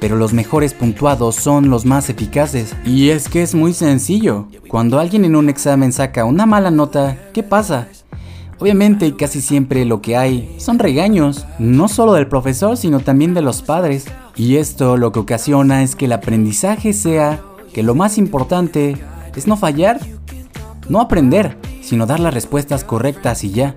pero 0.01 0.15
los 0.15 0.33
mejores 0.33 0.73
puntuados 0.73 1.35
son 1.35 1.69
los 1.69 1.85
más 1.85 2.09
eficaces. 2.09 2.75
Y 2.83 3.11
es 3.11 3.29
que 3.29 3.43
es 3.43 3.53
muy 3.53 3.71
sencillo. 3.71 4.47
Cuando 4.67 4.99
alguien 4.99 5.23
en 5.25 5.35
un 5.35 5.47
examen 5.47 5.93
saca 5.93 6.25
una 6.25 6.47
mala 6.47 6.71
nota, 6.71 7.17
¿qué 7.33 7.43
pasa? 7.43 7.87
Obviamente 8.57 9.15
casi 9.15 9.41
siempre 9.41 9.85
lo 9.85 10.01
que 10.01 10.17
hay 10.17 10.55
son 10.57 10.79
regaños, 10.79 11.45
no 11.59 11.87
solo 11.87 12.13
del 12.13 12.27
profesor, 12.27 12.77
sino 12.77 12.99
también 12.99 13.35
de 13.35 13.43
los 13.43 13.61
padres. 13.61 14.07
Y 14.35 14.55
esto 14.55 14.97
lo 14.97 15.11
que 15.11 15.19
ocasiona 15.19 15.83
es 15.83 15.95
que 15.95 16.05
el 16.05 16.13
aprendizaje 16.13 16.93
sea 16.93 17.39
que 17.71 17.83
lo 17.83 17.93
más 17.93 18.17
importante 18.17 18.97
es 19.35 19.45
no 19.45 19.55
fallar, 19.55 19.99
no 20.89 20.99
aprender, 20.99 21.57
sino 21.83 22.07
dar 22.07 22.19
las 22.19 22.33
respuestas 22.33 22.83
correctas 22.83 23.43
y 23.43 23.51
ya. 23.51 23.75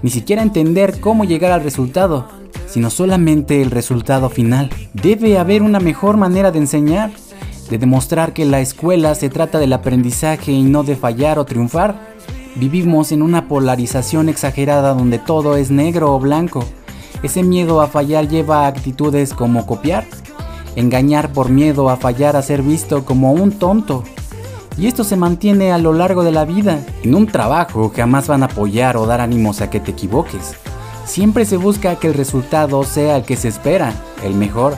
Ni 0.00 0.08
siquiera 0.08 0.40
entender 0.40 0.98
cómo 0.98 1.24
llegar 1.24 1.52
al 1.52 1.62
resultado, 1.62 2.26
sino 2.72 2.88
solamente 2.88 3.60
el 3.60 3.70
resultado 3.70 4.30
final. 4.30 4.70
Debe 4.94 5.38
haber 5.38 5.62
una 5.62 5.78
mejor 5.78 6.16
manera 6.16 6.50
de 6.50 6.58
enseñar, 6.58 7.10
de 7.68 7.76
demostrar 7.76 8.32
que 8.32 8.46
la 8.46 8.60
escuela 8.60 9.14
se 9.14 9.28
trata 9.28 9.58
del 9.58 9.74
aprendizaje 9.74 10.52
y 10.52 10.62
no 10.62 10.82
de 10.82 10.96
fallar 10.96 11.38
o 11.38 11.44
triunfar. 11.44 12.14
Vivimos 12.56 13.12
en 13.12 13.20
una 13.20 13.46
polarización 13.46 14.30
exagerada 14.30 14.94
donde 14.94 15.18
todo 15.18 15.56
es 15.56 15.70
negro 15.70 16.14
o 16.14 16.18
blanco. 16.18 16.64
Ese 17.22 17.42
miedo 17.42 17.82
a 17.82 17.88
fallar 17.88 18.28
lleva 18.28 18.64
a 18.64 18.68
actitudes 18.68 19.34
como 19.34 19.66
copiar, 19.66 20.06
engañar 20.74 21.30
por 21.30 21.50
miedo 21.50 21.90
a 21.90 21.98
fallar 21.98 22.36
a 22.36 22.42
ser 22.42 22.62
visto 22.62 23.04
como 23.04 23.32
un 23.32 23.52
tonto. 23.52 24.02
Y 24.78 24.86
esto 24.86 25.04
se 25.04 25.16
mantiene 25.16 25.72
a 25.72 25.78
lo 25.78 25.92
largo 25.92 26.24
de 26.24 26.32
la 26.32 26.46
vida. 26.46 26.78
En 27.02 27.14
un 27.14 27.26
trabajo 27.26 27.92
jamás 27.94 28.28
van 28.28 28.42
a 28.42 28.46
apoyar 28.46 28.96
o 28.96 29.04
dar 29.04 29.20
ánimos 29.20 29.60
a 29.60 29.68
que 29.68 29.78
te 29.78 29.90
equivoques. 29.90 30.54
Siempre 31.04 31.44
se 31.44 31.56
busca 31.56 31.96
que 31.96 32.06
el 32.06 32.14
resultado 32.14 32.84
sea 32.84 33.16
el 33.16 33.24
que 33.24 33.36
se 33.36 33.48
espera, 33.48 33.92
el 34.24 34.34
mejor. 34.34 34.76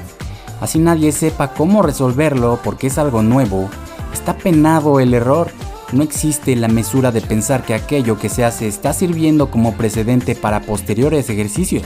Así 0.61 0.79
nadie 0.79 1.13
sepa 1.13 1.53
cómo 1.53 1.83
resolverlo 1.83 2.59
porque 2.65 2.87
es 2.87 2.99
algo 2.99 3.23
nuevo. 3.23 3.69
Está 4.13 4.37
penado 4.37 5.01
el 5.01 5.13
error. 5.15 5.49
No 5.93 6.03
existe 6.03 6.57
la 6.57 6.69
mesura 6.69 7.13
de 7.13 7.21
pensar 7.21 7.65
que 7.65 7.75
aquello 7.75 8.19
que 8.19 8.29
se 8.29 8.45
hace 8.45 8.67
está 8.67 8.93
sirviendo 8.93 9.51
como 9.51 9.75
precedente 9.75 10.35
para 10.35 10.63
posteriores 10.63 11.29
ejercicios. 11.29 11.85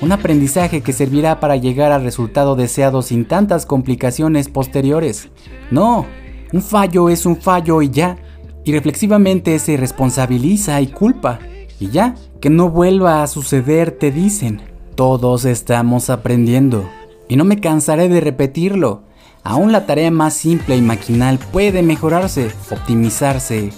Un 0.00 0.12
aprendizaje 0.12 0.82
que 0.82 0.92
servirá 0.92 1.40
para 1.40 1.56
llegar 1.56 1.90
al 1.90 2.04
resultado 2.04 2.54
deseado 2.54 3.02
sin 3.02 3.26
tantas 3.26 3.66
complicaciones 3.66 4.48
posteriores. 4.48 5.28
No, 5.70 6.06
un 6.52 6.62
fallo 6.62 7.08
es 7.08 7.26
un 7.26 7.36
fallo 7.36 7.82
y 7.82 7.90
ya. 7.90 8.16
Y 8.64 8.72
reflexivamente 8.72 9.58
se 9.58 9.76
responsabiliza 9.76 10.80
y 10.80 10.86
culpa. 10.86 11.40
Y 11.80 11.88
ya, 11.88 12.14
que 12.40 12.50
no 12.50 12.70
vuelva 12.70 13.22
a 13.22 13.26
suceder, 13.26 13.92
te 13.92 14.10
dicen. 14.10 14.62
Todos 14.94 15.44
estamos 15.44 16.10
aprendiendo. 16.10 16.88
Y 17.28 17.36
no 17.36 17.44
me 17.44 17.60
cansaré 17.60 18.08
de 18.08 18.20
repetirlo. 18.20 19.02
Aún 19.42 19.70
la 19.70 19.86
tarea 19.86 20.10
más 20.10 20.34
simple 20.34 20.76
y 20.76 20.82
maquinal 20.82 21.38
puede 21.38 21.82
mejorarse, 21.82 22.50
optimizarse, 22.70 23.70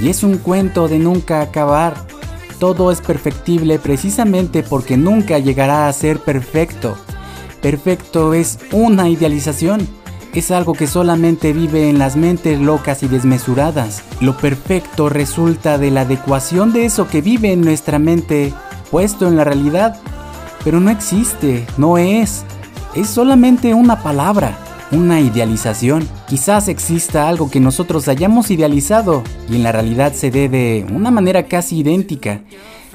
y 0.00 0.08
es 0.08 0.24
un 0.24 0.38
cuento 0.38 0.88
de 0.88 0.98
nunca 0.98 1.40
acabar. 1.40 1.94
Todo 2.58 2.90
es 2.90 3.00
perfectible 3.00 3.78
precisamente 3.78 4.62
porque 4.62 4.96
nunca 4.96 5.38
llegará 5.38 5.86
a 5.86 5.92
ser 5.92 6.18
perfecto. 6.18 6.96
Perfecto 7.60 8.34
es 8.34 8.58
una 8.72 9.08
idealización, 9.08 9.86
es 10.40 10.50
algo 10.50 10.72
que 10.72 10.86
solamente 10.86 11.52
vive 11.52 11.88
en 11.88 11.98
las 11.98 12.16
mentes 12.16 12.60
locas 12.60 13.02
y 13.02 13.08
desmesuradas. 13.08 14.02
Lo 14.20 14.36
perfecto 14.36 15.08
resulta 15.08 15.78
de 15.78 15.90
la 15.90 16.02
adecuación 16.02 16.72
de 16.72 16.84
eso 16.84 17.08
que 17.08 17.20
vive 17.20 17.52
en 17.52 17.60
nuestra 17.60 17.98
mente 17.98 18.52
puesto 18.90 19.26
en 19.28 19.36
la 19.36 19.44
realidad. 19.44 20.00
Pero 20.64 20.80
no 20.80 20.90
existe, 20.90 21.66
no 21.76 21.98
es, 21.98 22.44
es 22.94 23.08
solamente 23.08 23.74
una 23.74 24.02
palabra 24.02 24.58
una 24.94 25.20
idealización. 25.20 26.08
Quizás 26.28 26.68
exista 26.68 27.28
algo 27.28 27.50
que 27.50 27.60
nosotros 27.60 28.08
hayamos 28.08 28.50
idealizado 28.50 29.22
y 29.50 29.56
en 29.56 29.62
la 29.62 29.72
realidad 29.72 30.12
se 30.12 30.30
dé 30.30 30.48
de 30.48 30.86
una 30.92 31.10
manera 31.10 31.44
casi 31.44 31.78
idéntica. 31.78 32.40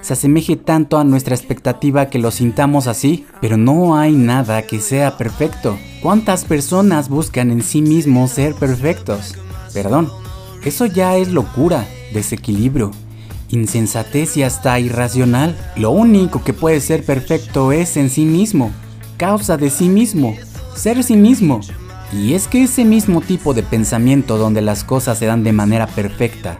Se 0.02 0.14
asemeje 0.14 0.56
tanto 0.56 0.98
a 0.98 1.04
nuestra 1.04 1.36
expectativa 1.36 2.10
que 2.10 2.20
lo 2.20 2.32
sintamos 2.32 2.88
así, 2.88 3.26
pero 3.42 3.58
no 3.58 3.98
hay 3.98 4.14
nada 4.14 4.62
que 4.64 4.80
sea 4.80 5.18
perfecto. 5.18 5.78
¿Cuántas 6.02 6.46
personas 6.46 7.10
buscan 7.10 7.52
en 7.52 7.62
sí 7.62 7.82
mismos 7.82 8.32
ser 8.32 8.56
perfectos? 8.56 9.36
Perdón, 9.74 10.10
eso 10.64 10.86
ya 10.86 11.18
es 11.18 11.28
locura, 11.30 11.86
desequilibrio, 12.14 12.92
insensatez 13.50 14.38
y 14.38 14.44
hasta 14.44 14.80
irracional. 14.80 15.58
Lo 15.76 15.92
único 15.92 16.44
que 16.44 16.54
puede 16.54 16.80
ser 16.80 17.06
perfecto 17.06 17.72
es 17.72 17.98
en 17.98 18.10
sí 18.10 18.26
mismo, 18.26 18.72
causa 19.18 19.58
de 19.58 19.70
sí 19.70 19.90
mismo, 19.90 20.36
ser 20.76 21.04
sí 21.04 21.16
mismo. 21.16 21.62
Y 22.12 22.34
es 22.34 22.48
que 22.48 22.64
ese 22.64 22.86
mismo 22.86 23.22
tipo 23.22 23.54
de 23.54 23.64
pensamiento 23.64 24.38
donde 24.38 24.62
las 24.62 24.84
cosas 24.84 25.20
se 25.20 25.28
dan 25.28 25.44
de 25.44 25.52
manera 25.52 25.88
perfecta, 25.88 26.60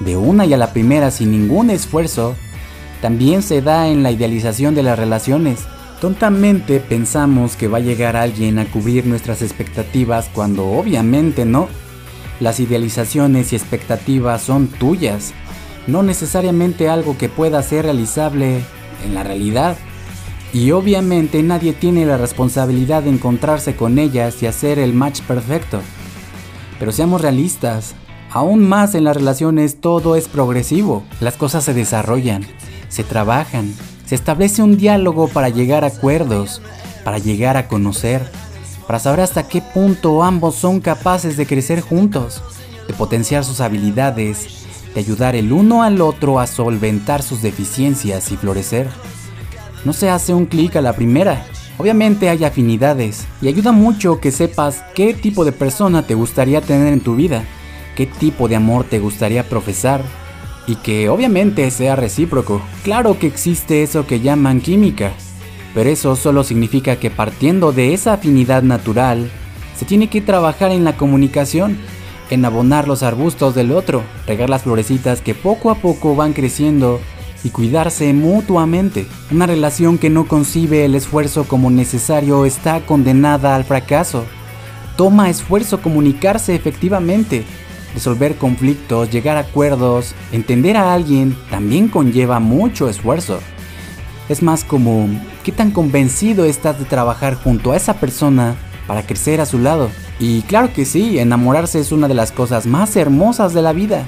de 0.00 0.16
una 0.16 0.46
y 0.46 0.52
a 0.54 0.56
la 0.56 0.72
primera 0.72 1.10
sin 1.10 1.32
ningún 1.32 1.70
esfuerzo, 1.70 2.36
también 3.04 3.42
se 3.42 3.60
da 3.60 3.88
en 3.88 4.02
la 4.02 4.12
idealización 4.12 4.74
de 4.74 4.82
las 4.82 4.98
relaciones. 4.98 5.66
Tontamente 6.00 6.80
pensamos 6.80 7.54
que 7.54 7.68
va 7.68 7.76
a 7.76 7.82
llegar 7.82 8.16
alguien 8.16 8.58
a 8.58 8.64
cubrir 8.64 9.04
nuestras 9.04 9.42
expectativas 9.42 10.30
cuando 10.32 10.70
obviamente 10.70 11.44
no. 11.44 11.68
Las 12.40 12.60
idealizaciones 12.60 13.52
y 13.52 13.56
expectativas 13.56 14.40
son 14.40 14.68
tuyas, 14.68 15.34
no 15.86 16.02
necesariamente 16.02 16.88
algo 16.88 17.18
que 17.18 17.28
pueda 17.28 17.62
ser 17.62 17.84
realizable 17.84 18.62
en 19.04 19.14
la 19.14 19.22
realidad. 19.22 19.76
Y 20.54 20.70
obviamente 20.70 21.42
nadie 21.42 21.74
tiene 21.74 22.06
la 22.06 22.16
responsabilidad 22.16 23.02
de 23.02 23.10
encontrarse 23.10 23.76
con 23.76 23.98
ellas 23.98 24.42
y 24.42 24.46
hacer 24.46 24.78
el 24.78 24.94
match 24.94 25.20
perfecto. 25.20 25.82
Pero 26.78 26.90
seamos 26.90 27.20
realistas, 27.20 27.94
aún 28.30 28.66
más 28.66 28.94
en 28.94 29.04
las 29.04 29.14
relaciones 29.14 29.82
todo 29.82 30.16
es 30.16 30.26
progresivo, 30.26 31.04
las 31.20 31.36
cosas 31.36 31.64
se 31.64 31.74
desarrollan, 31.74 32.46
se 32.94 33.04
trabajan, 33.04 33.74
se 34.06 34.14
establece 34.14 34.62
un 34.62 34.76
diálogo 34.76 35.28
para 35.28 35.48
llegar 35.48 35.84
a 35.84 35.88
acuerdos, 35.88 36.62
para 37.04 37.18
llegar 37.18 37.56
a 37.56 37.68
conocer, 37.68 38.22
para 38.86 38.98
saber 38.98 39.20
hasta 39.20 39.48
qué 39.48 39.60
punto 39.60 40.22
ambos 40.22 40.54
son 40.54 40.80
capaces 40.80 41.36
de 41.36 41.46
crecer 41.46 41.80
juntos, 41.80 42.42
de 42.86 42.94
potenciar 42.94 43.44
sus 43.44 43.60
habilidades, 43.60 44.48
de 44.94 45.00
ayudar 45.00 45.34
el 45.34 45.52
uno 45.52 45.82
al 45.82 46.00
otro 46.00 46.38
a 46.38 46.46
solventar 46.46 47.22
sus 47.22 47.42
deficiencias 47.42 48.30
y 48.30 48.36
florecer 48.36 48.88
no 49.84 49.92
se 49.92 50.10
hace 50.10 50.34
un 50.34 50.46
clic 50.46 50.76
a 50.76 50.80
la 50.80 50.94
primera. 50.94 51.44
Obviamente 51.78 52.28
hay 52.28 52.44
afinidades 52.44 53.26
y 53.42 53.48
ayuda 53.48 53.72
mucho 53.72 54.20
que 54.20 54.30
sepas 54.30 54.82
qué 54.94 55.12
tipo 55.12 55.44
de 55.44 55.52
persona 55.52 56.06
te 56.06 56.14
gustaría 56.14 56.60
tener 56.60 56.92
en 56.92 57.00
tu 57.00 57.16
vida, 57.16 57.44
qué 57.96 58.06
tipo 58.06 58.48
de 58.48 58.56
amor 58.56 58.84
te 58.84 58.98
gustaría 58.98 59.48
profesar 59.48 60.02
y 60.66 60.76
que 60.76 61.08
obviamente 61.08 61.70
sea 61.70 61.96
recíproco. 61.96 62.60
Claro 62.82 63.18
que 63.18 63.26
existe 63.26 63.82
eso 63.82 64.06
que 64.06 64.20
llaman 64.20 64.60
química, 64.60 65.12
pero 65.74 65.90
eso 65.90 66.16
solo 66.16 66.44
significa 66.44 66.96
que 66.96 67.10
partiendo 67.10 67.72
de 67.72 67.94
esa 67.94 68.14
afinidad 68.14 68.62
natural, 68.62 69.30
se 69.76 69.84
tiene 69.84 70.08
que 70.08 70.20
trabajar 70.20 70.70
en 70.70 70.84
la 70.84 70.96
comunicación, 70.96 71.76
en 72.30 72.44
abonar 72.44 72.88
los 72.88 73.02
arbustos 73.02 73.54
del 73.54 73.72
otro, 73.72 74.02
regar 74.26 74.48
las 74.48 74.62
florecitas 74.62 75.20
que 75.20 75.34
poco 75.34 75.70
a 75.70 75.76
poco 75.76 76.14
van 76.14 76.32
creciendo 76.32 77.00
y 77.42 77.50
cuidarse 77.50 78.12
mutuamente. 78.12 79.06
Una 79.30 79.46
relación 79.46 79.98
que 79.98 80.10
no 80.10 80.26
concibe 80.26 80.84
el 80.84 80.94
esfuerzo 80.94 81.44
como 81.44 81.70
necesario 81.70 82.46
está 82.46 82.80
condenada 82.86 83.54
al 83.54 83.64
fracaso. 83.64 84.24
Toma 84.96 85.28
esfuerzo 85.28 85.82
comunicarse 85.82 86.54
efectivamente. 86.54 87.44
Resolver 87.94 88.36
conflictos, 88.36 89.10
llegar 89.10 89.36
a 89.36 89.40
acuerdos, 89.40 90.14
entender 90.32 90.76
a 90.76 90.92
alguien 90.92 91.36
también 91.50 91.88
conlleva 91.88 92.40
mucho 92.40 92.88
esfuerzo. 92.88 93.38
Es 94.28 94.42
más 94.42 94.64
como, 94.64 95.08
¿qué 95.42 95.52
tan 95.52 95.70
convencido 95.70 96.44
estás 96.44 96.78
de 96.78 96.84
trabajar 96.84 97.34
junto 97.34 97.72
a 97.72 97.76
esa 97.76 97.94
persona 97.94 98.56
para 98.86 99.06
crecer 99.06 99.40
a 99.40 99.46
su 99.46 99.58
lado? 99.58 99.90
Y 100.18 100.42
claro 100.42 100.72
que 100.72 100.84
sí, 100.84 101.18
enamorarse 101.18 101.80
es 101.80 101.92
una 101.92 102.08
de 102.08 102.14
las 102.14 102.32
cosas 102.32 102.66
más 102.66 102.96
hermosas 102.96 103.54
de 103.54 103.62
la 103.62 103.72
vida 103.72 104.04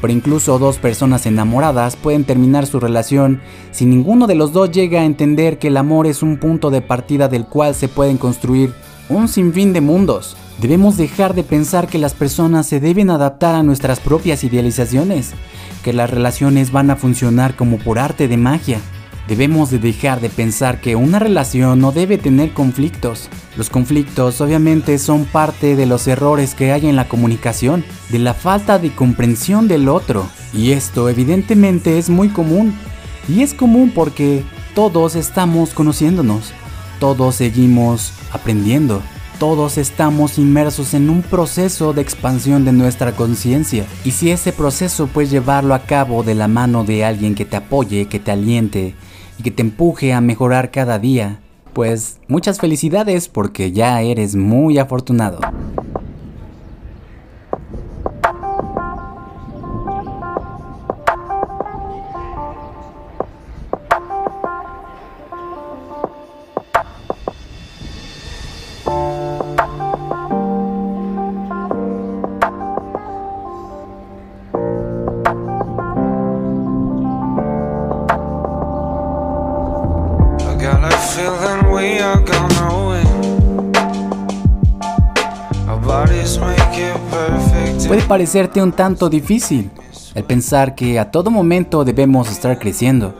pero 0.00 0.12
incluso 0.12 0.58
dos 0.58 0.78
personas 0.78 1.26
enamoradas 1.26 1.96
pueden 1.96 2.24
terminar 2.24 2.66
su 2.66 2.80
relación 2.80 3.40
si 3.70 3.84
ninguno 3.84 4.26
de 4.26 4.34
los 4.34 4.52
dos 4.52 4.70
llega 4.70 5.00
a 5.00 5.04
entender 5.04 5.58
que 5.58 5.68
el 5.68 5.76
amor 5.76 6.06
es 6.06 6.22
un 6.22 6.38
punto 6.38 6.70
de 6.70 6.82
partida 6.82 7.28
del 7.28 7.46
cual 7.46 7.74
se 7.74 7.88
pueden 7.88 8.18
construir 8.18 8.72
un 9.08 9.28
sinfín 9.28 9.72
de 9.72 9.80
mundos. 9.80 10.36
Debemos 10.58 10.96
dejar 10.96 11.34
de 11.34 11.44
pensar 11.44 11.86
que 11.86 11.98
las 11.98 12.14
personas 12.14 12.66
se 12.66 12.80
deben 12.80 13.10
adaptar 13.10 13.54
a 13.54 13.62
nuestras 13.62 14.00
propias 14.00 14.42
idealizaciones, 14.42 15.30
que 15.84 15.92
las 15.92 16.10
relaciones 16.10 16.72
van 16.72 16.90
a 16.90 16.96
funcionar 16.96 17.54
como 17.54 17.78
por 17.78 18.00
arte 18.00 18.26
de 18.26 18.36
magia. 18.36 18.80
Debemos 19.28 19.70
de 19.70 19.78
dejar 19.78 20.20
de 20.20 20.30
pensar 20.30 20.80
que 20.80 20.96
una 20.96 21.20
relación 21.20 21.78
no 21.78 21.92
debe 21.92 22.18
tener 22.18 22.54
conflictos. 22.54 23.28
Los 23.56 23.70
conflictos 23.70 24.40
obviamente 24.40 24.98
son 24.98 25.26
parte 25.26 25.76
de 25.76 25.86
los 25.86 26.08
errores 26.08 26.56
que 26.56 26.72
hay 26.72 26.88
en 26.88 26.96
la 26.96 27.06
comunicación, 27.06 27.84
de 28.08 28.18
la 28.18 28.34
falta 28.34 28.80
de 28.80 28.90
comprensión 28.90 29.68
del 29.68 29.88
otro. 29.88 30.26
Y 30.52 30.72
esto 30.72 31.08
evidentemente 31.08 31.98
es 31.98 32.10
muy 32.10 32.30
común. 32.30 32.74
Y 33.28 33.42
es 33.42 33.54
común 33.54 33.92
porque 33.94 34.42
todos 34.74 35.14
estamos 35.14 35.70
conociéndonos, 35.70 36.52
todos 36.98 37.36
seguimos 37.36 38.14
aprendiendo. 38.32 39.02
Todos 39.38 39.78
estamos 39.78 40.36
inmersos 40.38 40.94
en 40.94 41.08
un 41.08 41.22
proceso 41.22 41.92
de 41.92 42.02
expansión 42.02 42.64
de 42.64 42.72
nuestra 42.72 43.12
conciencia. 43.12 43.86
Y 44.04 44.10
si 44.10 44.30
ese 44.30 44.52
proceso 44.52 45.06
puedes 45.06 45.30
llevarlo 45.30 45.74
a 45.74 45.84
cabo 45.84 46.22
de 46.22 46.34
la 46.34 46.48
mano 46.48 46.84
de 46.84 47.04
alguien 47.04 47.34
que 47.34 47.44
te 47.44 47.56
apoye, 47.56 48.06
que 48.06 48.18
te 48.18 48.32
aliente 48.32 48.94
y 49.38 49.42
que 49.42 49.50
te 49.50 49.62
empuje 49.62 50.12
a 50.12 50.20
mejorar 50.20 50.70
cada 50.70 50.98
día, 50.98 51.40
pues 51.72 52.18
muchas 52.26 52.58
felicidades 52.58 53.28
porque 53.28 53.70
ya 53.70 54.02
eres 54.02 54.34
muy 54.34 54.78
afortunado. 54.78 55.38
Parecerte 88.08 88.62
un 88.62 88.72
tanto 88.72 89.10
difícil 89.10 89.70
el 90.14 90.24
pensar 90.24 90.74
que 90.74 90.98
a 90.98 91.10
todo 91.10 91.30
momento 91.30 91.84
debemos 91.84 92.30
estar 92.30 92.58
creciendo, 92.58 93.14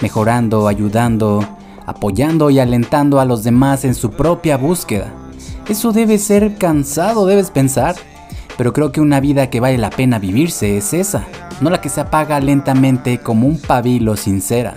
mejorando, 0.00 0.66
ayudando, 0.66 1.46
apoyando 1.84 2.48
y 2.48 2.58
alentando 2.58 3.20
a 3.20 3.26
los 3.26 3.44
demás 3.44 3.84
en 3.84 3.94
su 3.94 4.10
propia 4.12 4.56
búsqueda. 4.56 5.12
Eso 5.68 5.92
debe 5.92 6.16
ser 6.16 6.56
cansado, 6.56 7.26
debes 7.26 7.50
pensar. 7.50 7.96
Pero 8.56 8.72
creo 8.72 8.92
que 8.92 9.00
una 9.00 9.20
vida 9.20 9.48
que 9.48 9.60
vale 9.60 9.78
la 9.78 9.90
pena 9.90 10.18
vivirse 10.18 10.76
es 10.76 10.92
esa, 10.92 11.26
no 11.60 11.70
la 11.70 11.80
que 11.80 11.88
se 11.88 12.00
apaga 12.00 12.40
lentamente 12.40 13.18
como 13.18 13.46
un 13.46 13.58
pabilo 13.58 14.16
sincera. 14.16 14.74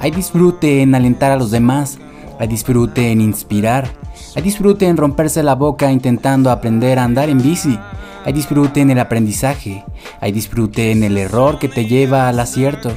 Hay 0.00 0.10
disfrute 0.10 0.82
en 0.82 0.94
alentar 0.94 1.30
a 1.30 1.36
los 1.36 1.50
demás, 1.50 1.98
hay 2.40 2.48
disfrute 2.48 3.12
en 3.12 3.20
inspirar, 3.20 3.88
hay 4.34 4.42
disfrute 4.42 4.86
en 4.86 4.96
romperse 4.96 5.42
la 5.42 5.54
boca 5.54 5.92
intentando 5.92 6.50
aprender 6.50 6.98
a 6.98 7.04
andar 7.04 7.28
en 7.28 7.40
bici, 7.40 7.78
hay 8.24 8.32
disfrute 8.32 8.80
en 8.80 8.90
el 8.90 8.98
aprendizaje, 8.98 9.84
hay 10.20 10.32
disfrute 10.32 10.90
en 10.90 11.02
el 11.02 11.18
error 11.18 11.58
que 11.58 11.68
te 11.68 11.86
lleva 11.86 12.28
al 12.28 12.40
acierto, 12.40 12.90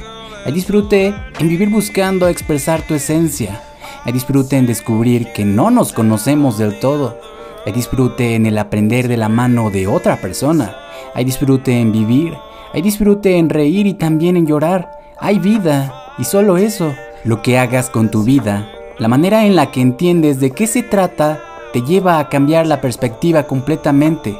hay 0.44 0.52
disfrute 0.52 1.14
en 1.38 1.48
vivir 1.48 1.70
buscando 1.70 2.28
expresar 2.28 2.82
tu 2.82 2.94
esencia, 2.94 3.62
hay 4.04 4.12
disfrute 4.12 4.56
en 4.56 4.66
descubrir 4.66 5.32
que 5.32 5.44
no 5.44 5.70
nos 5.70 5.92
conocemos 5.92 6.58
del 6.58 6.78
todo, 6.78 7.20
hay 7.66 7.72
disfrute 7.72 8.34
en 8.34 8.46
el 8.46 8.58
aprender 8.58 9.08
de 9.08 9.16
la 9.16 9.28
mano 9.28 9.70
de 9.70 9.86
otra 9.86 10.20
persona, 10.20 10.76
hay 11.14 11.24
disfrute 11.24 11.80
en 11.80 11.92
vivir, 11.92 12.34
hay 12.72 12.82
disfrute 12.82 13.36
en 13.36 13.50
reír 13.50 13.86
y 13.86 13.94
también 13.94 14.36
en 14.36 14.46
llorar, 14.46 14.90
hay 15.18 15.38
vida 15.38 16.14
y 16.18 16.24
solo 16.24 16.56
eso, 16.56 16.94
lo 17.24 17.42
que 17.42 17.58
hagas 17.58 17.90
con 17.90 18.10
tu 18.10 18.22
vida 18.22 18.72
la 18.98 19.06
manera 19.06 19.46
en 19.46 19.54
la 19.54 19.70
que 19.70 19.80
entiendes 19.80 20.40
de 20.40 20.50
qué 20.50 20.66
se 20.66 20.82
trata 20.82 21.40
te 21.72 21.82
lleva 21.82 22.18
a 22.18 22.28
cambiar 22.28 22.66
la 22.66 22.80
perspectiva 22.80 23.44
completamente. 23.44 24.36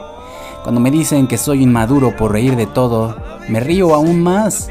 Cuando 0.63 0.81
me 0.81 0.91
dicen 0.91 1.27
que 1.27 1.39
soy 1.39 1.63
inmaduro 1.63 2.17
por 2.17 2.33
reír 2.33 2.57
de 2.57 2.67
todo, 2.67 3.17
me 3.49 3.61
río 3.61 3.95
aún 3.95 4.23
más. 4.23 4.69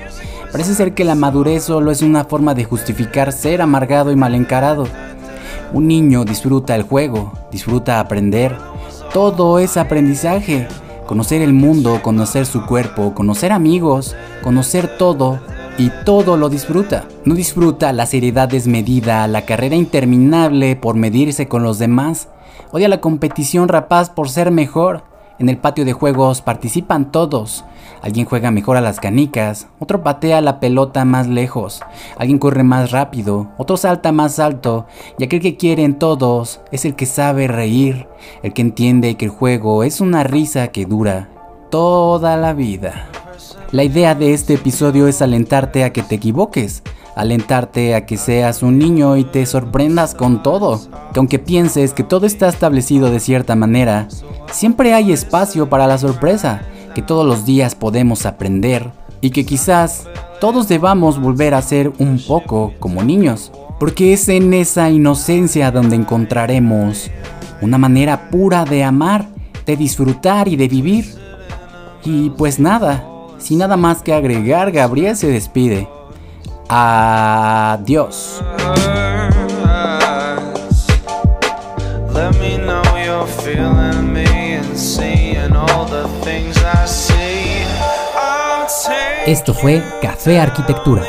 Parece 0.52 0.76
ser 0.76 0.94
que 0.94 1.04
la 1.04 1.16
madurez 1.16 1.64
solo 1.64 1.92
es 1.92 2.02
una 2.02 2.26
forma 2.26 2.54
de 2.54 2.64
justificar 2.64 3.32
ser 3.32 3.62
amargado 3.62 4.12
y 4.12 4.16
mal 4.16 4.36
encarado. 4.36 4.86
Un 5.74 5.88
niño 5.88 6.24
disfruta 6.24 6.76
el 6.76 6.84
juego, 6.84 7.34
disfruta 7.52 8.00
aprender. 8.00 8.58
Todo 9.14 9.60
es 9.60 9.78
aprendizaje. 9.78 10.68
Conocer 11.06 11.42
el 11.42 11.54
mundo, 11.54 12.02
conocer 12.02 12.46
su 12.46 12.66
cuerpo, 12.66 13.14
conocer 13.14 13.54
amigos, 13.54 14.16
conocer 14.44 14.98
todo 14.98 15.40
y 15.78 15.90
todo 16.06 16.36
lo 16.38 16.50
disfruta. 16.50 17.06
No 17.24 17.34
disfruta 17.34 17.94
la 17.94 18.06
seriedad 18.06 18.50
desmedida, 18.50 19.26
la 19.28 19.46
carrera 19.46 19.76
interminable 19.76 20.76
por 20.76 20.96
medirse 20.96 21.48
con 21.48 21.64
los 21.64 21.80
demás. 21.80 22.28
Odia 22.72 22.90
la 22.90 23.00
competición 23.00 23.70
rapaz 23.70 24.10
por 24.10 24.30
ser 24.30 24.52
mejor. 24.52 25.04
En 25.40 25.50
el 25.50 25.58
patio 25.58 25.86
de 25.86 25.94
juegos 25.94 26.42
participan 26.42 27.12
todos. 27.12 27.64
Alguien 28.02 28.26
juega 28.26 28.50
mejor 28.50 28.76
a 28.76 28.82
las 28.82 29.00
canicas, 29.00 29.68
otro 29.80 30.02
patea 30.02 30.42
la 30.42 30.60
pelota 30.60 31.06
más 31.06 31.28
lejos, 31.28 31.82
alguien 32.18 32.40
corre 32.40 32.64
más 32.64 32.92
rápido, 32.92 33.50
otro 33.58 33.78
salta 33.78 34.12
más 34.12 34.40
alto, 34.40 34.86
y 35.18 35.24
aquel 35.24 35.42
que 35.42 35.58
quieren 35.58 36.00
todos 36.00 36.62
es 36.72 36.86
el 36.86 36.96
que 36.96 37.06
sabe 37.06 37.48
reír, 37.48 38.08
el 38.44 38.54
que 38.54 38.62
entiende 38.62 39.16
que 39.16 39.26
el 39.26 39.32
juego 39.32 39.84
es 39.84 40.02
una 40.02 40.24
risa 40.24 40.70
que 40.70 40.86
dura 40.86 41.30
toda 41.70 42.38
la 42.38 42.54
vida. 42.54 43.10
La 43.72 43.84
idea 43.84 44.16
de 44.16 44.34
este 44.34 44.56
episodio 44.56 45.08
es 45.08 45.22
alentarte 45.22 45.84
a 45.84 45.92
que 45.92 46.02
te 46.02 46.16
equivoques, 46.16 46.84
alentarte 47.18 47.96
a 47.96 48.06
que 48.06 48.16
seas 48.16 48.62
un 48.62 48.78
niño 48.78 49.18
y 49.18 49.24
te 49.24 49.46
sorprendas 49.46 50.14
con 50.14 50.44
todo, 50.44 50.80
que 51.12 51.20
aunque 51.20 51.40
pienses 51.40 51.94
que 51.94 52.04
todo 52.04 52.28
está 52.28 52.48
establecido 52.48 53.10
de 53.10 53.20
cierta 53.20 53.56
manera, 53.56 54.08
siempre 54.52 54.94
hay 54.94 55.12
espacio 55.12 55.68
para 55.68 55.88
la 55.88 55.98
sorpresa, 55.98 56.62
que 56.94 57.02
todos 57.02 57.26
los 57.26 57.44
días 57.46 57.74
podemos 57.74 58.26
aprender 58.26 58.92
y 59.20 59.32
que 59.32 59.46
quizás 59.46 60.08
todos 60.40 60.68
debamos 60.68 61.20
volver 61.20 61.56
a 61.56 61.62
ser 61.62 61.92
un 61.98 62.22
poco 62.26 62.74
como 62.80 63.04
niños, 63.04 63.52
porque 63.80 64.14
es 64.14 64.30
en 64.30 64.54
esa 64.54 64.90
inocencia 64.92 65.72
donde 65.72 65.96
encontraremos 65.96 67.10
una 67.62 67.80
manera 67.80 68.30
pura 68.30 68.64
de 68.64 68.84
amar, 68.84 69.28
de 69.66 69.76
disfrutar 69.76 70.48
y 70.48 70.56
de 70.56 70.68
vivir. 70.68 71.16
Y 72.06 72.30
pues 72.32 72.60
nada, 72.60 73.04
sin 73.40 73.58
nada 73.58 73.76
más 73.76 74.04
que 74.04 74.14
agregar, 74.14 74.72
Gabriel 74.72 75.16
se 75.16 75.28
despide. 75.28 75.97
Adiós. 76.70 78.44
Esto 89.26 89.54
fue 89.54 89.84
Café 90.02 90.40
Arquitectura. 90.40 91.04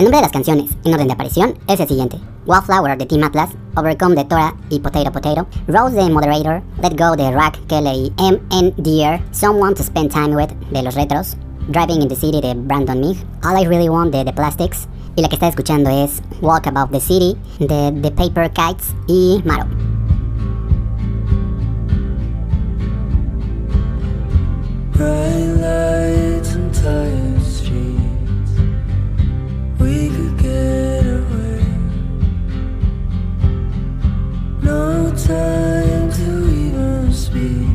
El 0.00 0.04
nombre 0.04 0.16
de 0.16 0.22
las 0.22 0.32
canciones, 0.32 0.70
en 0.82 0.94
orden 0.94 1.08
de 1.08 1.12
aparición, 1.12 1.58
es 1.68 1.78
el 1.78 1.86
siguiente. 1.86 2.18
Wallflower 2.46 2.96
de 2.96 3.04
Team 3.04 3.22
Atlas, 3.22 3.50
Overcome 3.76 4.14
de 4.14 4.24
Tora 4.24 4.56
y 4.70 4.80
Potato 4.80 5.12
Potato, 5.12 5.46
Rose 5.66 5.94
de 5.94 6.08
Moderator, 6.08 6.62
Let 6.80 6.96
Go 6.96 7.16
de 7.16 7.30
Rack, 7.30 7.58
Kelly 7.66 8.10
y 8.16 8.26
M. 8.26 8.40
N. 8.50 8.72
Deer, 8.78 9.22
Someone 9.30 9.74
to 9.74 9.82
Spend 9.82 10.10
Time 10.10 10.34
With 10.34 10.52
de 10.72 10.82
Los 10.82 10.94
Retros, 10.94 11.36
Driving 11.68 12.00
in 12.00 12.08
the 12.08 12.16
City 12.16 12.40
de 12.40 12.54
Brandon 12.54 12.98
Mig, 12.98 13.18
All 13.44 13.62
I 13.62 13.66
Really 13.66 13.90
Want 13.90 14.10
de 14.10 14.24
The 14.24 14.32
Plastics, 14.32 14.88
y 15.16 15.20
la 15.20 15.28
que 15.28 15.34
está 15.34 15.48
escuchando 15.48 15.90
es 15.90 16.22
Walk 16.40 16.66
Above 16.66 16.92
the 16.92 17.00
City 17.00 17.36
de 17.58 17.92
The 18.00 18.10
Paper 18.10 18.50
Kites 18.52 18.94
y 19.06 19.42
Maro. 19.44 19.66
time 35.26 36.10
to 36.12 36.48
even 36.48 37.12
speak. 37.12 37.69